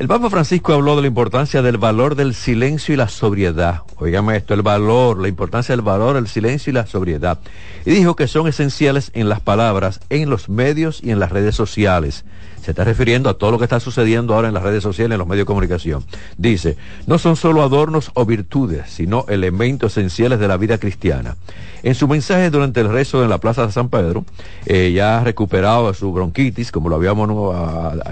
[0.00, 3.82] El Papa Francisco habló de la importancia del valor del silencio y la sobriedad.
[3.98, 7.38] Oígame esto, el valor, la importancia del valor, el silencio y la sobriedad.
[7.86, 11.54] Y dijo que son esenciales en las palabras, en los medios y en las redes
[11.54, 12.24] sociales.
[12.64, 15.18] Se está refiriendo a todo lo que está sucediendo ahora en las redes sociales, en
[15.18, 16.02] los medios de comunicación.
[16.38, 21.36] Dice, no son solo adornos o virtudes, sino elementos esenciales de la vida cristiana.
[21.82, 24.24] En su mensaje durante el rezo en la Plaza de San Pedro,
[24.64, 27.54] eh, ya recuperado de su bronquitis, como lo habíamos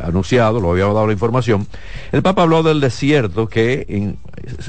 [0.05, 1.67] anunciado, lo habíamos dado la información,
[2.13, 4.17] el Papa habló del desierto que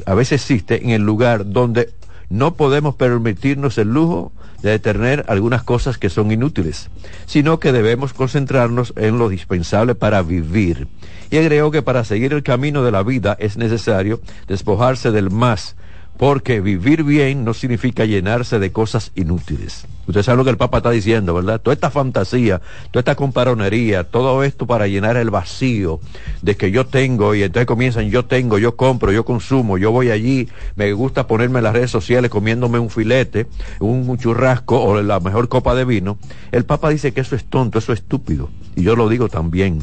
[0.05, 1.89] a veces existe en el lugar donde
[2.29, 4.31] no podemos permitirnos el lujo
[4.63, 6.89] de detener algunas cosas que son inútiles,
[7.27, 10.87] sino que debemos concentrarnos en lo dispensable para vivir.
[11.29, 15.75] Y agregó que para seguir el camino de la vida es necesario despojarse del más,
[16.17, 19.85] porque vivir bien no significa llenarse de cosas inútiles.
[20.05, 21.61] Usted sabe lo que el Papa está diciendo, ¿verdad?
[21.61, 22.61] Toda esta fantasía,
[22.91, 26.01] toda esta comparonería, todo esto para llenar el vacío
[26.41, 30.11] de que yo tengo y entonces comienzan yo tengo, yo compro, yo consumo, yo voy
[30.11, 33.47] allí, me gusta ponerme en las redes sociales comiéndome un filete,
[33.79, 36.17] un churrasco o la mejor copa de vino.
[36.51, 38.49] El Papa dice que eso es tonto, eso es estúpido.
[38.75, 39.79] Y yo lo digo también.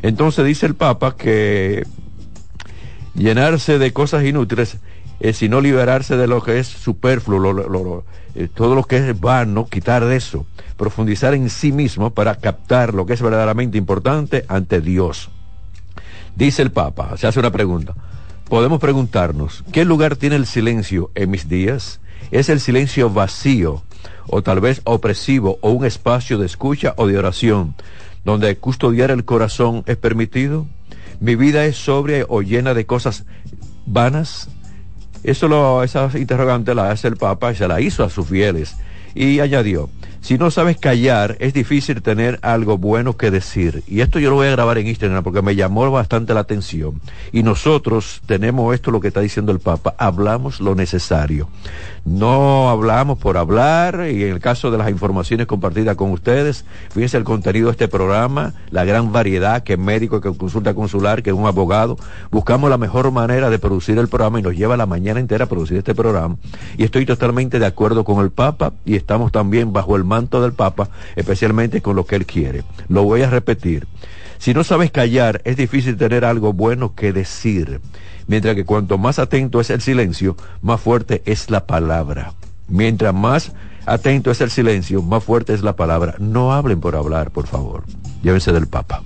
[0.00, 1.84] Entonces dice el Papa que
[3.14, 4.78] llenarse de cosas inútiles
[5.22, 8.04] eh, sino liberarse de lo que es superfluo,
[8.34, 10.46] eh, todo lo que es vano, quitar de eso,
[10.76, 15.30] profundizar en sí mismo para captar lo que es verdaderamente importante ante Dios.
[16.34, 17.94] Dice el Papa, se hace una pregunta.
[18.48, 22.00] Podemos preguntarnos, ¿qué lugar tiene el silencio en mis días?
[22.32, 23.84] ¿Es el silencio vacío
[24.26, 27.76] o tal vez opresivo o un espacio de escucha o de oración
[28.24, 30.66] donde custodiar el corazón es permitido?
[31.20, 33.24] Mi vida es sobria o llena de cosas
[33.86, 34.48] vanas?
[35.22, 38.76] Eso lo, esas interrogantes las hace el Papa y se la hizo a sus fieles.
[39.14, 39.88] Y añadió,
[40.22, 43.82] si no sabes callar, es difícil tener algo bueno que decir.
[43.88, 47.00] Y esto yo lo voy a grabar en Instagram porque me llamó bastante la atención.
[47.32, 51.48] Y nosotros tenemos esto, lo que está diciendo el Papa, hablamos lo necesario.
[52.04, 57.16] No hablamos por hablar y en el caso de las informaciones compartidas con ustedes, fíjense
[57.16, 61.46] el contenido de este programa, la gran variedad que médico, que consulta consular, que un
[61.46, 61.96] abogado.
[62.30, 65.48] Buscamos la mejor manera de producir el programa y nos lleva la mañana entera a
[65.48, 66.36] producir este programa.
[66.76, 70.52] Y estoy totalmente de acuerdo con el Papa y estamos también bajo el manto del
[70.52, 72.64] Papa, especialmente con lo que él quiere.
[72.88, 73.86] Lo voy a repetir.
[74.36, 77.80] Si no sabes callar, es difícil tener algo bueno que decir.
[78.26, 82.34] Mientras que cuanto más atento es el silencio, más fuerte es la palabra.
[82.68, 83.52] Mientras más
[83.86, 86.14] atento es el silencio, más fuerte es la palabra.
[86.18, 87.84] No hablen por hablar, por favor.
[88.22, 89.02] Llévense del Papa.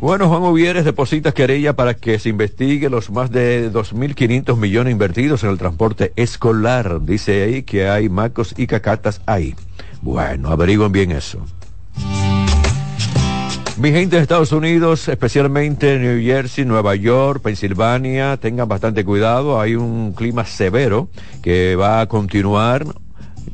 [0.00, 5.42] Bueno, Juan Uvieres deposita querella para que se investigue los más de 2.500 millones invertidos
[5.42, 7.02] en el transporte escolar.
[7.02, 9.56] Dice ahí que hay macos y cacatas ahí.
[10.00, 11.44] Bueno, averigüen bien eso.
[13.76, 19.60] Mi gente de Estados Unidos, especialmente New Jersey, Nueva York, Pensilvania, tengan bastante cuidado.
[19.60, 21.08] Hay un clima severo
[21.42, 22.84] que va a continuar.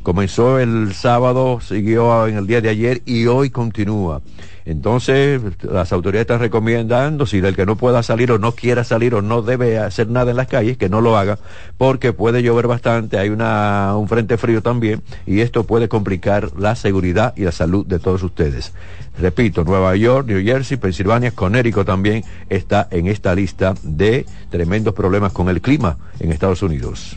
[0.03, 4.21] Comenzó el sábado, siguió en el día de ayer y hoy continúa.
[4.67, 9.15] Entonces, las autoridades están recomendando, si el que no pueda salir o no quiera salir
[9.15, 11.39] o no debe hacer nada en las calles, que no lo haga,
[11.77, 16.77] porque puede llover bastante, hay una, un frente frío también, y esto puede complicar la
[16.77, 18.73] seguridad y la salud de todos ustedes.
[19.19, 25.33] Repito, Nueva York, New Jersey, Pensilvania, Connecticut también está en esta lista de tremendos problemas
[25.33, 27.17] con el clima en Estados Unidos.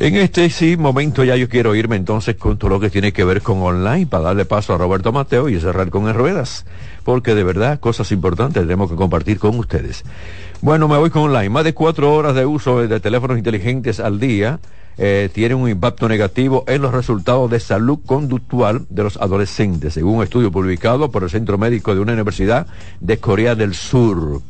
[0.00, 3.24] En este sí momento ya yo quiero irme entonces con todo lo que tiene que
[3.24, 6.66] ver con online para darle paso a Roberto Mateo y cerrar con el ruedas,
[7.02, 10.04] porque de verdad cosas importantes tenemos que compartir con ustedes.
[10.60, 11.50] Bueno, me voy con online.
[11.50, 14.60] Más de cuatro horas de uso de teléfonos inteligentes al día
[14.98, 20.18] eh, tienen un impacto negativo en los resultados de salud conductual de los adolescentes, según
[20.18, 22.68] un estudio publicado por el Centro Médico de una universidad
[23.00, 24.42] de Corea del Sur.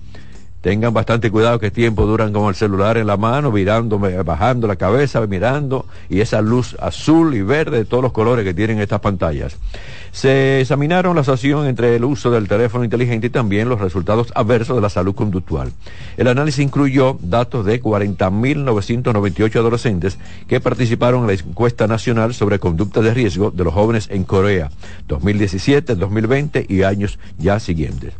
[0.60, 4.74] Tengan bastante cuidado que tiempo duran con el celular en la mano, mirando, bajando la
[4.74, 9.00] cabeza, mirando, y esa luz azul y verde de todos los colores que tienen estas
[9.00, 9.56] pantallas.
[10.12, 14.76] Se examinaron la asociación entre el uso del teléfono inteligente y también los resultados adversos
[14.76, 15.72] de la salud conductual.
[16.16, 23.00] El análisis incluyó datos de 40.998 adolescentes que participaron en la encuesta nacional sobre conducta
[23.00, 24.70] de riesgo de los jóvenes en Corea,
[25.06, 28.14] 2017, 2020 y años ya siguientes.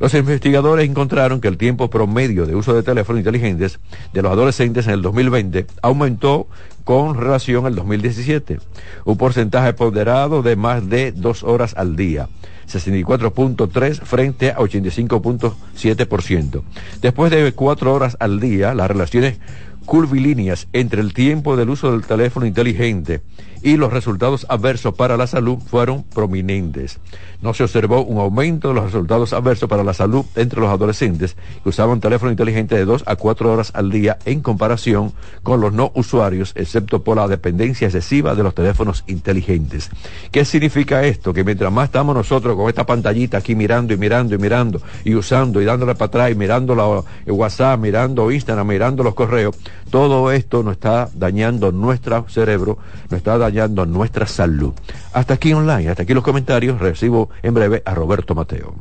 [0.00, 3.78] Los investigadores encontraron que el tiempo promedio de uso de teléfonos inteligentes
[4.12, 6.48] de los adolescentes en el 2020 aumentó
[6.84, 8.60] con relación al 2017,
[9.04, 12.28] un porcentaje ponderado de más de dos horas al día.
[12.68, 16.62] 64.3 frente a 85.7%.
[17.00, 19.38] Después de cuatro horas al día, las relaciones
[19.84, 23.22] curvilíneas entre el tiempo del uso del teléfono inteligente
[23.62, 26.98] y los resultados adversos para la salud fueron prominentes.
[27.40, 31.36] No se observó un aumento de los resultados adversos para la salud entre los adolescentes
[31.62, 35.12] que usaban teléfono inteligente de 2 a 4 horas al día en comparación
[35.42, 39.90] con los no usuarios, excepto por la dependencia excesiva de los teléfonos inteligentes.
[40.30, 41.32] ¿Qué significa esto?
[41.32, 45.14] Que mientras más estamos nosotros con esta pantallita aquí mirando y mirando y mirando y
[45.14, 49.56] usando y dándole para atrás y mirando la WhatsApp, mirando Instagram, mirando los correos,
[49.90, 52.78] todo esto nos está dañando nuestro cerebro,
[53.10, 54.72] nos está dañando nuestra salud.
[55.12, 56.78] Hasta aquí online, hasta aquí los comentarios.
[56.80, 58.74] Recibo en breve a Roberto Mateo.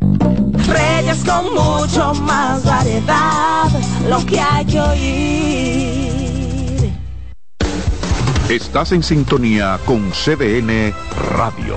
[0.00, 3.68] Reyes con mucho más variedad,
[4.08, 6.00] lo que hay que oír.
[8.48, 10.92] Estás en sintonía con CDN
[11.36, 11.76] Radio.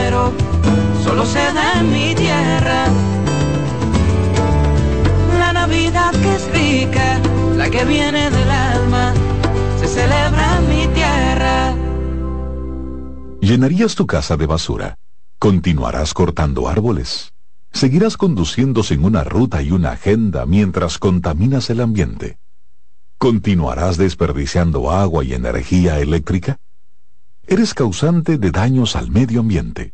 [1.11, 2.85] solo se da mi tierra.
[5.39, 7.19] La Navidad que es rica,
[7.57, 9.13] la que viene del alma,
[9.81, 11.75] se celebra en mi tierra.
[13.41, 14.95] ¿Llenarías tu casa de basura?
[15.37, 17.33] ¿Continuarás cortando árboles?
[17.73, 22.37] ¿Seguirás conduciendo sin una ruta y una agenda mientras contaminas el ambiente?
[23.17, 26.55] ¿Continuarás desperdiciando agua y energía eléctrica?
[27.45, 29.93] Eres causante de daños al medio ambiente.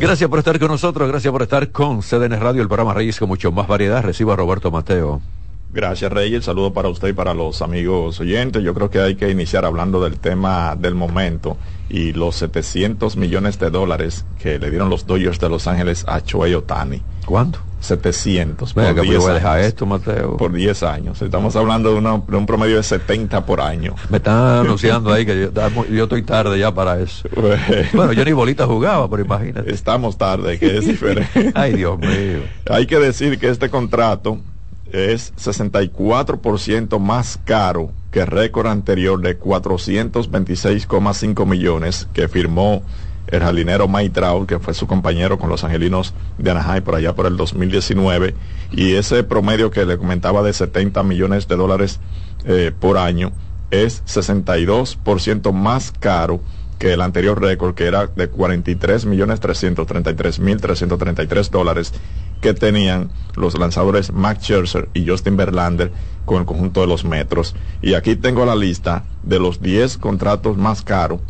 [0.00, 3.28] Gracias por estar con nosotros, gracias por estar con CDN Radio, el programa Reyes con
[3.28, 4.02] mucho más variedad.
[4.02, 5.20] Recibo a Roberto Mateo.
[5.74, 8.62] Gracias Reyes, saludo para usted y para los amigos oyentes.
[8.62, 11.58] Yo creo que hay que iniciar hablando del tema del momento
[11.90, 16.22] y los 700 millones de dólares que le dieron los Dodgers de Los Ángeles a
[16.22, 17.02] Choey Otani.
[17.26, 17.60] ¿Cuánto?
[17.80, 19.66] 700 Venga, por que 10 voy a dejar años.
[19.66, 20.36] esto, Mateo.
[20.36, 21.20] Por 10 años.
[21.22, 23.94] Estamos hablando de, una- de un promedio de 70 por año.
[24.10, 27.28] Me están anunciando ahí que yo, yo estoy tarde ya para eso.
[27.94, 29.72] Bueno, yo ni bolita jugaba, pero imagínate.
[29.72, 31.52] Estamos tarde, que es diferente.
[31.54, 32.40] Ay, Dios mío.
[32.70, 34.38] Hay que decir que este contrato
[34.92, 42.82] es 64% más caro que el récord anterior de 426,5 millones que firmó
[43.30, 47.14] el jardinero Mike Trout, que fue su compañero con los angelinos de Anaheim por allá
[47.14, 48.34] por el 2019.
[48.72, 52.00] Y ese promedio que le comentaba de 70 millones de dólares
[52.44, 53.32] eh, por año
[53.70, 56.40] es 62% más caro
[56.78, 61.92] que el anterior récord, que era de 43 millones 333 mil 333 dólares
[62.40, 65.92] que tenían los lanzadores Max Scherzer y Justin Verlander
[66.24, 67.54] con el conjunto de los metros.
[67.82, 71.20] Y aquí tengo la lista de los 10 contratos más caros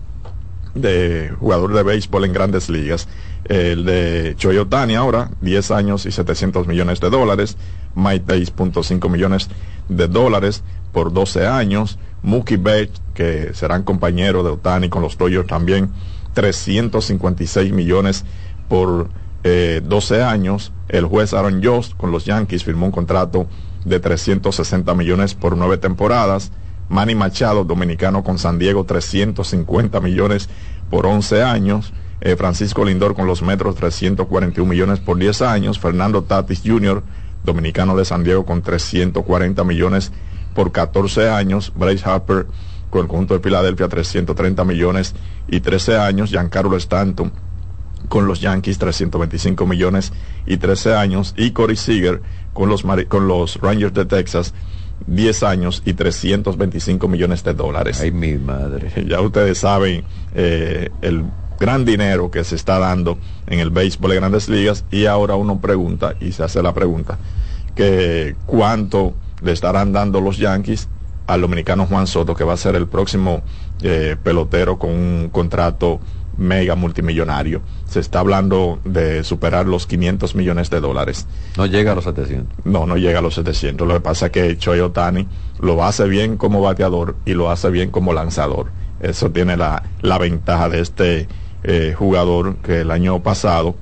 [0.75, 3.09] de jugador de béisbol en grandes ligas.
[3.45, 7.57] El de Choi Otani ahora, 10 años y 700 millones de dólares.
[7.95, 9.49] Mike Days, .5 millones
[9.89, 10.63] de dólares
[10.93, 11.99] por 12 años.
[12.23, 15.91] Mookie Betts, que serán compañeros de Otani con los Dodgers también,
[16.35, 18.25] 356 millones
[18.69, 19.09] por
[19.43, 20.73] eh, 12 años.
[20.89, 23.47] El juez Aaron Jost con los Yankees firmó un contrato
[23.85, 26.53] de 360 millones por nueve temporadas.
[26.91, 30.49] Manny Machado, dominicano con San Diego, 350 millones
[30.91, 31.93] por 11 años.
[32.21, 35.79] Eh, Francisco Lindor con los Metros, 341 millones por 10 años.
[35.79, 37.03] Fernando Tatis Jr.,
[37.45, 40.11] dominicano de San Diego, con 340 millones
[40.53, 41.73] por 14 años.
[41.77, 42.49] Bryce Harper
[42.91, 45.15] con el conjunto de Filadelfia, 330 millones
[45.47, 46.31] y 13 años.
[46.31, 47.33] Giancarlo Stanton
[48.09, 50.13] con los Yankees 325 millones
[50.45, 52.21] y 13 años y Corey Seager
[52.53, 54.53] con los con los Rangers de Texas
[55.07, 58.01] 10 años y 325 millones de dólares.
[58.01, 58.91] Ay, mi madre.
[59.09, 61.25] Ya ustedes saben eh, el
[61.59, 65.61] gran dinero que se está dando en el béisbol de grandes ligas y ahora uno
[65.61, 67.19] pregunta y se hace la pregunta
[67.75, 70.89] que cuánto le estarán dando los Yankees
[71.27, 73.43] al dominicano Juan Soto que va a ser el próximo
[73.83, 76.01] eh, pelotero con un contrato
[76.41, 77.61] mega multimillonario.
[77.87, 81.27] Se está hablando de superar los 500 millones de dólares.
[81.57, 82.65] No llega a los 700.
[82.65, 83.87] No, no llega a los 700.
[83.87, 85.29] Lo que pasa es que Choi Otani
[85.61, 88.73] lo hace bien como bateador y lo hace bien como lanzador.
[89.01, 91.29] Eso tiene la, la ventaja de este
[91.63, 93.77] eh, jugador que el año pasado,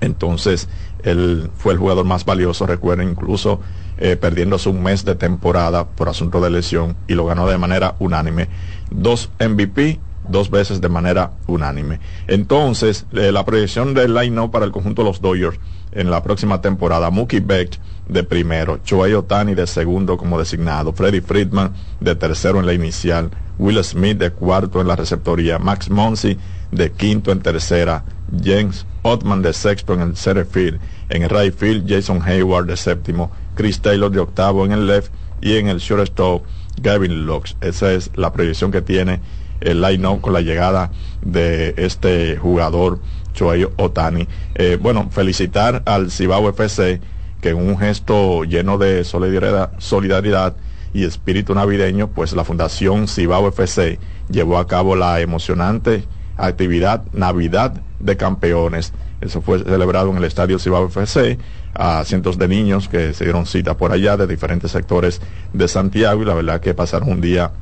[0.00, 0.68] entonces,
[1.04, 3.60] él fue el jugador más valioso, recuerden, incluso
[3.98, 7.94] eh, perdiéndose un mes de temporada por asunto de lesión y lo ganó de manera
[7.98, 8.48] unánime.
[8.90, 12.00] Dos MVP, dos veces de manera unánime.
[12.26, 15.58] Entonces, eh, la proyección del line-up para el conjunto de los Dodgers
[15.92, 21.22] en la próxima temporada, Mookie Beck de primero, Choei Otani de segundo como designado, Freddie
[21.22, 26.36] Friedman de tercero en la inicial, Will Smith de cuarto en la receptoría, Max Monsi
[26.70, 28.04] de quinto en tercera,
[28.42, 32.76] James Otman de sexto en el center field, en el right field Jason Hayward de
[32.76, 36.42] séptimo, Chris Taylor de octavo en el left y en el shortstop
[36.82, 37.56] Gavin Lux.
[37.60, 39.20] Esa es la proyección que tiene
[39.60, 40.90] el line-up con la llegada
[41.22, 43.00] de este jugador
[43.34, 44.26] Choey Otani.
[44.54, 47.00] Eh, bueno, felicitar al Cibao FC
[47.40, 50.56] que en un gesto lleno de solidaridad, solidaridad
[50.94, 53.98] y espíritu navideño, pues la Fundación Cibao FC
[54.30, 56.04] llevó a cabo la emocionante
[56.36, 58.92] actividad Navidad de Campeones.
[59.20, 61.38] Eso fue celebrado en el Estadio Cibao FC
[61.74, 65.20] a cientos de niños que se dieron cita por allá de diferentes sectores
[65.52, 67.52] de Santiago y la verdad que pasaron un día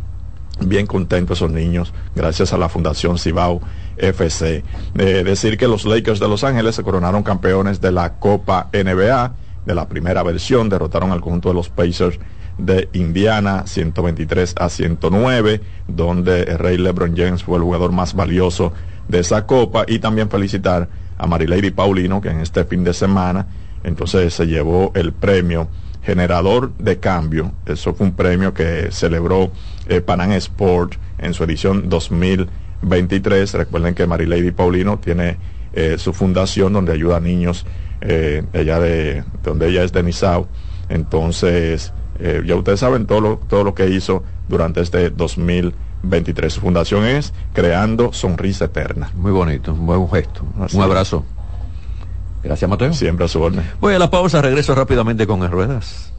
[0.61, 3.61] bien contentos esos niños gracias a la Fundación Cibao
[3.97, 4.65] FC.
[4.97, 9.35] Eh, decir que los Lakers de Los Ángeles se coronaron campeones de la Copa NBA
[9.67, 12.19] de la primera versión, derrotaron al conjunto de los Pacers
[12.59, 18.73] de Indiana 123 a 109, donde el rey LeBron James fue el jugador más valioso
[19.09, 20.89] de esa copa y también felicitar
[21.19, 23.47] a Marilady Paulino que en este fin de semana
[23.83, 25.69] entonces se llevó el premio
[26.05, 27.53] generador de cambio.
[27.67, 29.51] Eso fue un premio que celebró
[29.89, 33.55] eh, Panam Sport en su edición 2023.
[33.55, 35.37] Recuerden que Marilady Paulino tiene
[35.73, 37.67] eh, su fundación donde ayuda a niños,
[38.01, 40.47] eh, ella de, donde ella es de Nisao.
[40.89, 46.53] Entonces, eh, ya ustedes saben todo lo, todo lo que hizo durante este 2023.
[46.53, 49.11] Su fundación es Creando Sonrisa Eterna.
[49.17, 50.45] Muy bonito, un buen gesto.
[50.73, 51.25] un abrazo.
[52.45, 52.93] Gracias, Mateo.
[52.93, 53.65] Siempre a su orden.
[53.81, 56.13] Voy a la pausa, regreso rápidamente con Ruedas.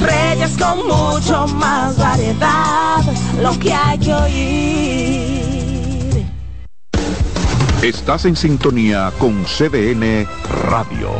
[0.00, 3.02] Reyes con mucho más variedad,
[3.42, 5.38] lo que hay que oír.
[7.82, 10.26] Estás en sintonía con CDN
[10.68, 11.10] Radio.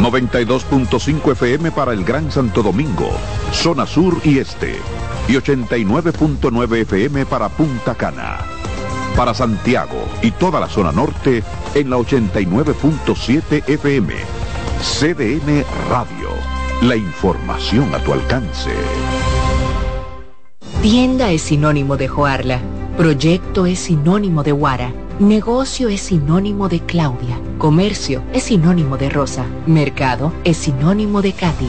[0.00, 3.10] 92.5 FM para el Gran Santo Domingo,
[3.52, 4.76] zona sur y este.
[5.28, 8.38] Y 89.9 FM para Punta Cana.
[9.16, 11.42] Para Santiago y toda la zona norte
[11.74, 14.14] en la 89.7 FM.
[14.80, 16.30] CDN Radio.
[16.82, 18.70] La información a tu alcance.
[20.80, 22.60] Tienda es sinónimo de Joarla.
[22.96, 24.92] Proyecto es sinónimo de Guara.
[25.20, 27.38] Negocio es sinónimo de Claudia.
[27.58, 29.44] Comercio es sinónimo de Rosa.
[29.66, 31.68] Mercado es sinónimo de Katy.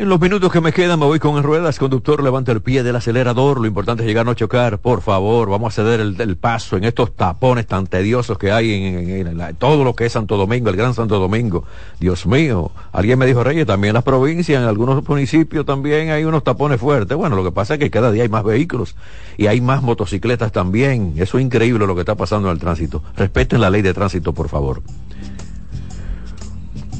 [0.00, 1.78] En los minutos que me quedan me voy con ruedas.
[1.78, 3.60] Conductor, levanta el pie del acelerador.
[3.60, 4.78] Lo importante es llegar a no chocar.
[4.78, 9.56] Por favor, vamos a ceder el, paso en estos tapones tan tediosos que hay en,
[9.58, 11.64] todo lo que es Santo Domingo, el Gran Santo Domingo.
[11.98, 12.70] Dios mío.
[12.92, 16.80] Alguien me dijo, Reyes, también en las provincias, en algunos municipios también hay unos tapones
[16.80, 17.14] fuertes.
[17.14, 18.96] Bueno, lo que pasa es que cada día hay más vehículos
[19.36, 21.12] y hay más motocicletas también.
[21.18, 23.02] Eso es increíble lo que está pasando en el tránsito.
[23.18, 24.80] Respeten la ley de tránsito, por favor.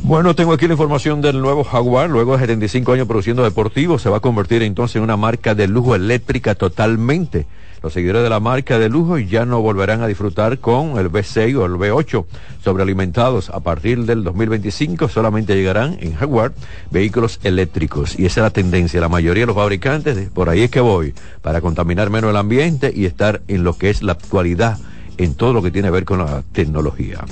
[0.02, 2.10] Bueno, tengo aquí la información del nuevo Jaguar.
[2.10, 5.68] Luego de 75 años produciendo deportivos, se va a convertir entonces en una marca de
[5.68, 7.46] lujo eléctrica totalmente.
[7.82, 11.56] Los seguidores de la marca de lujo ya no volverán a disfrutar con el V6
[11.56, 12.24] o el V8
[12.64, 13.50] sobrealimentados.
[13.50, 16.52] A partir del 2025 solamente llegarán en Jaguar
[16.90, 18.18] vehículos eléctricos.
[18.18, 19.00] Y esa es la tendencia.
[19.00, 22.92] La mayoría de los fabricantes, por ahí es que voy, para contaminar menos el ambiente
[22.94, 24.78] y estar en lo que es la actualidad,
[25.18, 27.24] en todo lo que tiene que ver con la tecnología.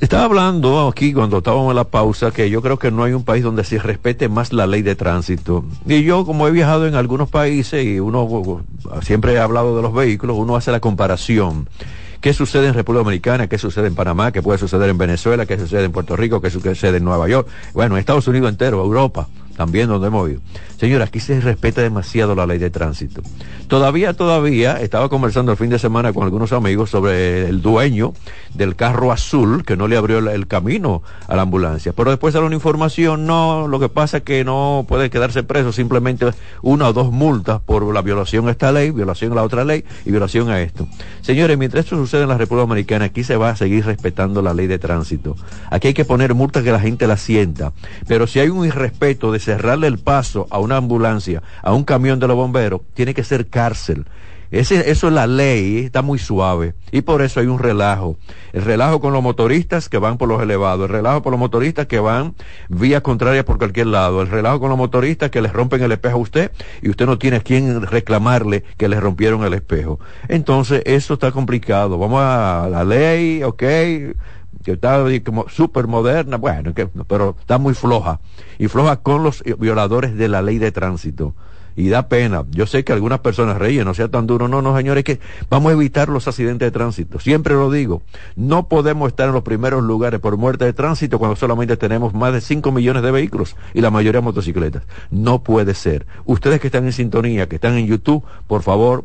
[0.00, 3.22] Estaba hablando aquí cuando estábamos en la pausa que yo creo que no hay un
[3.22, 5.62] país donde se respete más la ley de tránsito.
[5.84, 8.62] Y yo como he viajado en algunos países y uno
[9.02, 11.68] siempre he hablado de los vehículos, uno hace la comparación.
[12.22, 13.46] ¿Qué sucede en República Dominicana?
[13.46, 14.32] ¿Qué sucede en Panamá?
[14.32, 15.44] ¿Qué puede suceder en Venezuela?
[15.44, 16.40] ¿Qué sucede en Puerto Rico?
[16.40, 17.46] ¿Qué sucede en Nueva York?
[17.74, 19.28] Bueno, en Estados Unidos entero, Europa
[19.60, 20.40] también donde hemos ido.
[20.78, 23.20] Señora, aquí se respeta demasiado la ley de tránsito.
[23.68, 28.14] Todavía, todavía, estaba conversando el fin de semana con algunos amigos sobre el dueño
[28.54, 31.92] del carro azul que no le abrió el, camino a la ambulancia.
[31.92, 35.72] Pero después de una información, no, lo que pasa es que no puede quedarse preso,
[35.72, 36.24] simplemente
[36.62, 39.84] una o dos multas por la violación a esta ley, violación a la otra ley
[40.06, 40.88] y violación a esto.
[41.20, 44.54] Señores, mientras esto sucede en la República Dominicana, aquí se va a seguir respetando la
[44.54, 45.36] ley de tránsito.
[45.70, 47.74] Aquí hay que poner multas que la gente la sienta.
[48.08, 52.20] Pero si hay un irrespeto de cerrarle el paso a una ambulancia, a un camión
[52.20, 54.06] de los bomberos, tiene que ser cárcel.
[54.52, 56.74] Ese, eso es la ley, está muy suave.
[56.92, 58.16] Y por eso hay un relajo.
[58.52, 61.86] El relajo con los motoristas que van por los elevados, el relajo por los motoristas
[61.86, 62.34] que van
[62.68, 66.16] vía contraria por cualquier lado, el relajo con los motoristas que les rompen el espejo
[66.16, 70.00] a usted y usted no tiene a quien reclamarle que le rompieron el espejo.
[70.28, 71.98] Entonces, eso está complicado.
[71.98, 73.62] Vamos a la ley, ok,
[74.62, 76.72] que está como súper moderna, bueno,
[77.06, 78.20] pero está muy floja.
[78.58, 81.34] Y floja con los violadores de la ley de tránsito
[81.76, 82.44] y da pena.
[82.50, 84.48] Yo sé que algunas personas reíen, no sea tan duro.
[84.48, 87.18] No, no, señores, que vamos a evitar los accidentes de tránsito.
[87.18, 88.02] Siempre lo digo,
[88.36, 92.32] no podemos estar en los primeros lugares por muerte de tránsito cuando solamente tenemos más
[92.32, 94.82] de 5 millones de vehículos y la mayoría motocicletas.
[95.10, 96.06] No puede ser.
[96.26, 99.04] Ustedes que están en sintonía, que están en YouTube, por favor,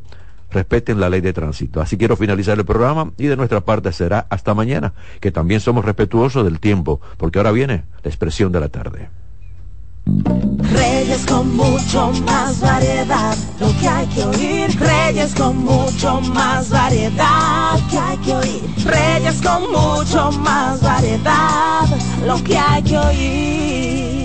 [0.56, 1.82] respeten la ley de tránsito.
[1.82, 5.86] Así quiero finalizar el programa y de nuestra parte será hasta mañana, que también somos
[5.86, 9.10] respetuosos del tiempo, porque ahora viene la expresión de la tarde.
[10.06, 14.80] Reyes con mucho más variedad, lo que hay que oír.
[14.80, 18.62] Reyes con mucho más variedad, lo que hay que oír.
[18.86, 21.86] Reyes con mucho más variedad,
[22.26, 24.24] lo que hay que oír.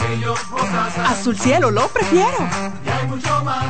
[0.00, 2.36] limoncillo, mostaza, azul cielo lo prefiero,
[2.84, 3.64] y hay mucho más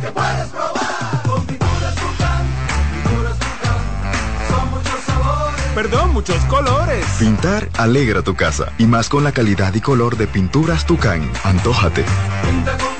[0.00, 2.46] que puedes probar, con pinturas Tucán,
[2.92, 3.78] pinturas Tucán,
[4.48, 7.04] son muchos sabores, perdón, muchos colores.
[7.18, 12.04] Pintar alegra tu casa, y más con la calidad y color de pinturas Tucán, antójate.
[12.42, 12.99] pinta con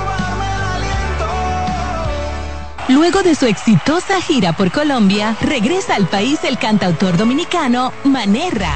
[2.87, 8.75] Luego de su exitosa gira por Colombia, regresa al país el cantautor dominicano Manerra.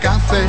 [0.00, 0.44] Café,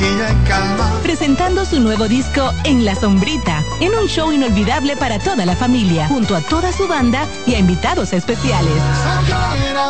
[0.00, 1.00] y calma.
[1.02, 6.08] Presentando su nuevo disco En la Sombrita, en un show inolvidable para toda la familia,
[6.08, 8.74] junto a toda su banda y a invitados especiales.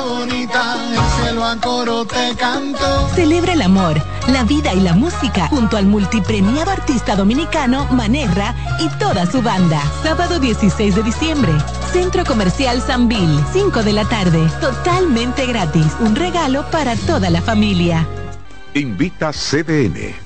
[0.09, 3.09] Bonita, el cielo a coro te canto.
[3.15, 8.89] Celebra el amor, la vida y la música junto al multipremiado artista dominicano Manerra y
[8.99, 9.81] toda su banda.
[10.03, 11.53] Sábado 16 de diciembre.
[11.93, 14.47] Centro Comercial Sanvil, 5 de la tarde.
[14.61, 15.97] Totalmente gratis.
[16.01, 18.07] Un regalo para toda la familia.
[18.75, 20.26] Invita CDN.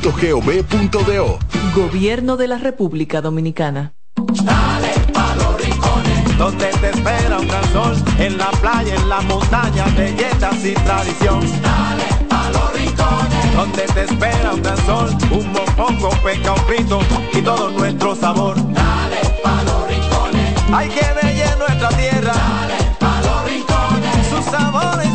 [0.00, 1.38] presidencia.gov.do.
[1.74, 3.94] Gobierno de la República Dominicana.
[4.16, 9.20] Dale pa' los rincones, donde te espera un gran sol, en la playa, en la
[9.22, 11.40] montaña, belletas y tradición.
[11.62, 17.00] Dale pa' los rincones, donde te espera un gran sol, un mopongo, peca, un pito
[17.32, 18.56] y todo nuestro sabor.
[18.56, 22.32] Dale pa' los rincones, hay que bella en nuestra tierra.
[22.32, 25.07] Dale pa' los rincones, su sabor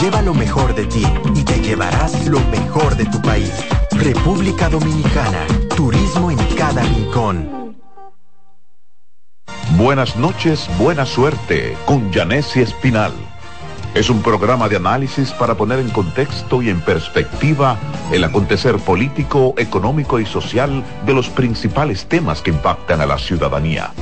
[0.00, 1.04] Lleva lo mejor de ti
[1.34, 3.52] y te llevarás lo mejor de tu país.
[3.92, 5.46] República Dominicana.
[5.76, 7.76] Turismo en cada rincón.
[9.76, 13.12] Buenas noches, buena suerte con Janessi Espinal.
[13.94, 17.78] Es un programa de análisis para poner en contexto y en perspectiva
[18.12, 23.92] el acontecer político, económico y social de los principales temas que impactan a la ciudadanía.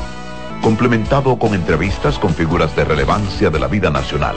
[0.62, 4.36] Complementado con entrevistas con figuras de relevancia de la vida nacional.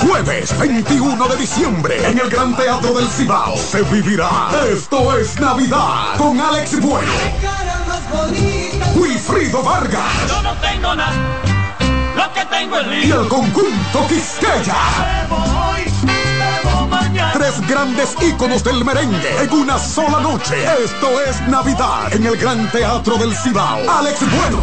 [0.00, 4.30] Jueves 21 de diciembre en el Gran Teatro del Cibao se vivirá
[4.72, 7.12] Esto es Navidad con Alex Bueno,
[8.94, 11.12] Wilfrido Vargas Yo no tengo nada,
[12.16, 14.74] lo que tengo es y el conjunto Quisqueya.
[17.32, 20.56] Tres grandes íconos del merengue en una sola noche.
[20.84, 23.78] Esto es Navidad en el Gran Teatro del Cibao.
[23.88, 24.62] Alex Bueno,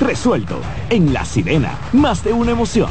[0.00, 0.60] Resuelto.
[0.90, 2.88] En La Sirena, más de una emoción.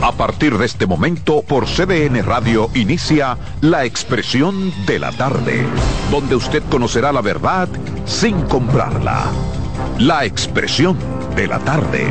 [0.00, 5.66] A partir de este momento, por CDN Radio inicia La Expresión de la Tarde,
[6.10, 7.68] donde usted conocerá la verdad
[8.06, 9.24] sin comprarla.
[9.98, 10.96] La Expresión
[11.34, 12.06] de la Tarde.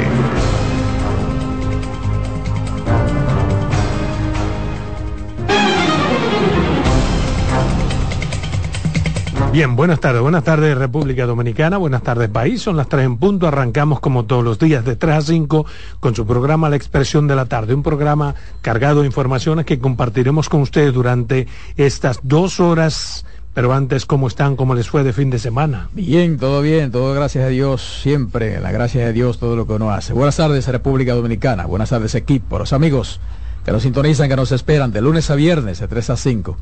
[9.58, 13.47] Bien, buenas tardes, buenas tardes República Dominicana, buenas tardes país, son las 3 en punto,
[13.47, 15.66] arrancamos como todos los días de 3 a 5
[15.99, 20.47] con su programa La Expresión de la Tarde, un programa cargado de informaciones que compartiremos
[20.47, 24.58] con ustedes durante estas dos horas, pero antes, ¿cómo están?
[24.58, 25.89] ¿Cómo les fue de fin de semana?
[25.91, 29.74] Bien, todo bien, todo gracias a Dios, siempre, la gracia de Dios, todo lo que
[29.74, 30.14] uno hace.
[30.14, 33.20] Buenas tardes República Dominicana, buenas tardes equipo, los amigos
[33.66, 36.58] que nos sintonizan, que nos esperan de lunes a viernes de 3 a 5.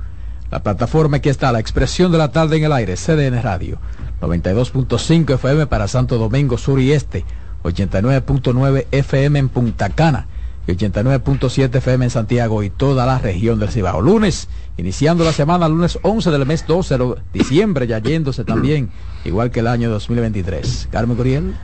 [0.52, 3.78] La plataforma aquí está, la expresión de la tarde en el aire, CDN Radio,
[4.22, 7.26] 92.5 FM para Santo Domingo Sur y Este,
[7.64, 10.28] 89.9 FM en Punta Cana
[10.68, 14.02] y 89.7 FM en Santiago y toda la región del Cibao.
[14.02, 18.90] Lunes, iniciando la semana, lunes 11 del mes 12 de diciembre, ya yéndose también,
[19.24, 20.90] igual que el año 2023.
[20.92, 21.56] Carmen Curiel.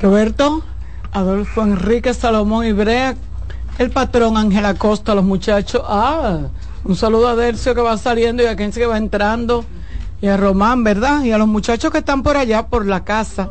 [0.00, 0.62] Roberto,
[1.12, 3.14] Adolfo Enrique Salomón Ibrea,
[3.78, 5.82] el patrón Ángel Acosta, los muchachos.
[5.86, 6.40] Ah,
[6.84, 9.64] un saludo a Delcio que va saliendo y a Kenzie que va entrando
[10.20, 11.22] y a Román, ¿verdad?
[11.24, 13.50] Y a los muchachos que están por allá, por la casa,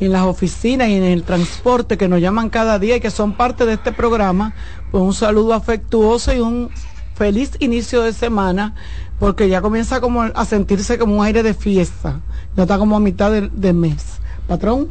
[0.00, 3.32] en las oficinas y en el transporte que nos llaman cada día y que son
[3.32, 4.54] parte de este programa,
[4.90, 6.70] pues un saludo afectuoso y un
[7.14, 8.74] feliz inicio de semana,
[9.18, 12.20] porque ya comienza como a sentirse como un aire de fiesta,
[12.56, 14.18] ya está como a mitad del de mes.
[14.46, 14.88] Patrón.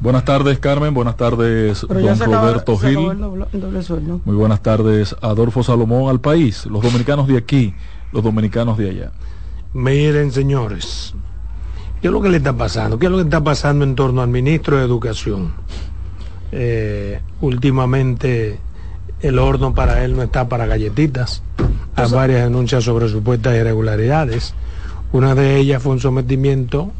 [0.00, 0.94] Buenas tardes, Carmen.
[0.94, 2.98] Buenas tardes, Pero don acaba- Roberto Gil.
[3.10, 4.20] el doble- el doble sueldo.
[4.24, 7.74] Muy buenas tardes, Adolfo Salomón al país, los dominicanos de aquí,
[8.12, 9.12] los dominicanos de allá.
[9.74, 11.14] Miren, señores,
[12.00, 12.98] ¿qué es lo que le está pasando?
[12.98, 15.52] ¿Qué es lo que está pasando en torno al ministro de Educación?
[16.52, 18.58] Eh, últimamente
[19.20, 21.42] el horno para él no está para galletitas.
[21.94, 24.54] Hay varias denuncias sobre supuestas irregularidades.
[25.12, 26.90] Una de ellas fue un sometimiento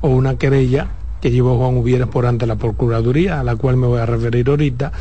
[0.00, 0.88] o una querella
[1.20, 4.48] que llevó Juan Uvieres por ante la Procuraduría, a la cual me voy a referir
[4.48, 4.92] ahorita.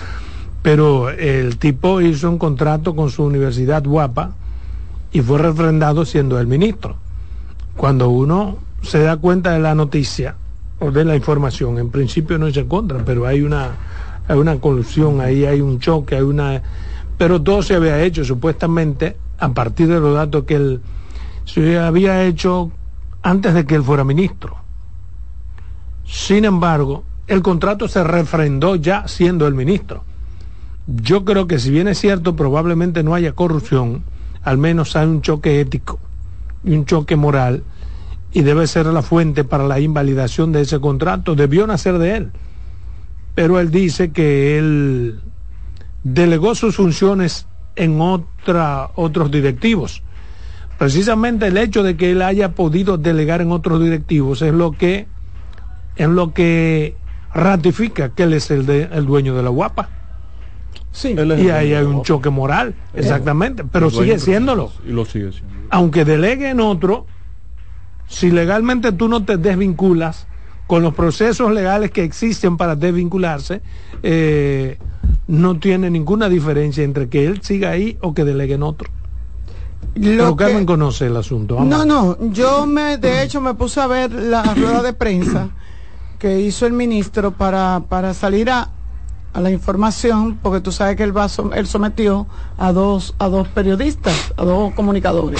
[0.62, 4.32] Pero el tipo hizo un contrato con su universidad guapa
[5.12, 6.98] y fue refrendado siendo el ministro.
[7.78, 10.36] Cuando uno se da cuenta de la noticia
[10.80, 13.72] o de la información, en principio no es en contra, pero hay una,
[14.28, 16.62] hay una colusión, ahí hay un choque, hay una
[17.20, 20.82] pero todo se había hecho supuestamente a partir de los datos que él
[21.44, 22.72] se había hecho
[23.22, 24.56] antes de que él fuera ministro.
[26.10, 30.04] Sin embargo, el contrato se refrendó ya siendo el ministro.
[30.88, 34.04] Yo creo que si bien es cierto, probablemente no haya corrupción,
[34.42, 36.00] al menos hay un choque ético
[36.64, 37.64] y un choque moral
[38.34, 41.36] y debe ser la fuente para la invalidación de ese contrato.
[41.36, 42.32] Debió nacer de él.
[43.36, 45.20] Pero él dice que él
[46.04, 47.46] delegó sus funciones
[47.76, 50.02] en otra, otros directivos.
[50.80, 55.08] Precisamente el hecho de que él haya podido delegar en otros directivos es lo que,
[56.00, 56.96] es lo que
[57.34, 59.90] ratifica que él es el, de, el dueño de la guapa.
[60.92, 61.10] Sí.
[61.16, 64.72] Y ahí hay un choque moral, exactamente, pero sigue siéndolo.
[64.88, 65.54] Y lo sigue siendo.
[65.70, 67.06] Aunque delegue en otro,
[68.08, 70.26] si legalmente tú no te desvinculas
[70.66, 73.62] con los procesos legales que existen para desvincularse,
[74.02, 74.78] eh,
[75.28, 78.90] no tiene ninguna diferencia entre que él siga ahí o que delegue en otro.
[79.94, 81.56] Pero Lo que- Carmen conoce el asunto.
[81.56, 81.70] vamos.
[81.70, 85.50] No, no, yo me, de hecho me puse a ver la rueda de prensa
[86.20, 88.70] que hizo el ministro para, para salir a,
[89.34, 93.48] a la información, porque tú sabes que él, va, él sometió a dos, a dos
[93.48, 95.40] periodistas, a dos comunicadores,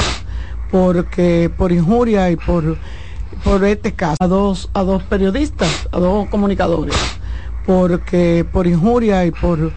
[0.72, 2.78] porque por injuria y por,
[3.44, 6.96] por este caso, a dos, a dos periodistas, a dos comunicadores,
[7.66, 9.74] porque por injuria y por,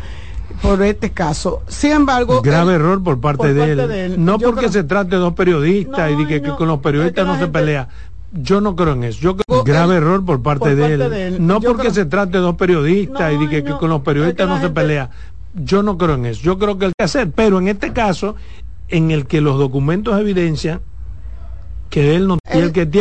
[0.60, 1.62] por este caso.
[1.66, 3.88] Sin embargo, Grave él- error por parte, por de, parte él.
[3.88, 4.24] de él.
[4.24, 6.80] No Yo porque creo- se trate de dos periodistas y de que, que con los
[6.80, 7.88] periodistas no se pelea.
[8.32, 9.20] Yo no creo en eso.
[9.20, 11.10] Yo creo grave error por parte, por de, parte él.
[11.10, 11.46] de él.
[11.46, 14.48] No Yo porque creo- se trate de dos periodistas y que, que con los periodistas
[14.48, 15.10] no se pelea.
[15.54, 16.40] Yo no creo en eso.
[16.42, 18.36] Yo creo que el que hacer, pero en este caso,
[18.88, 20.80] en el que los documentos evidencian
[21.90, 23.00] que él no, el que tiene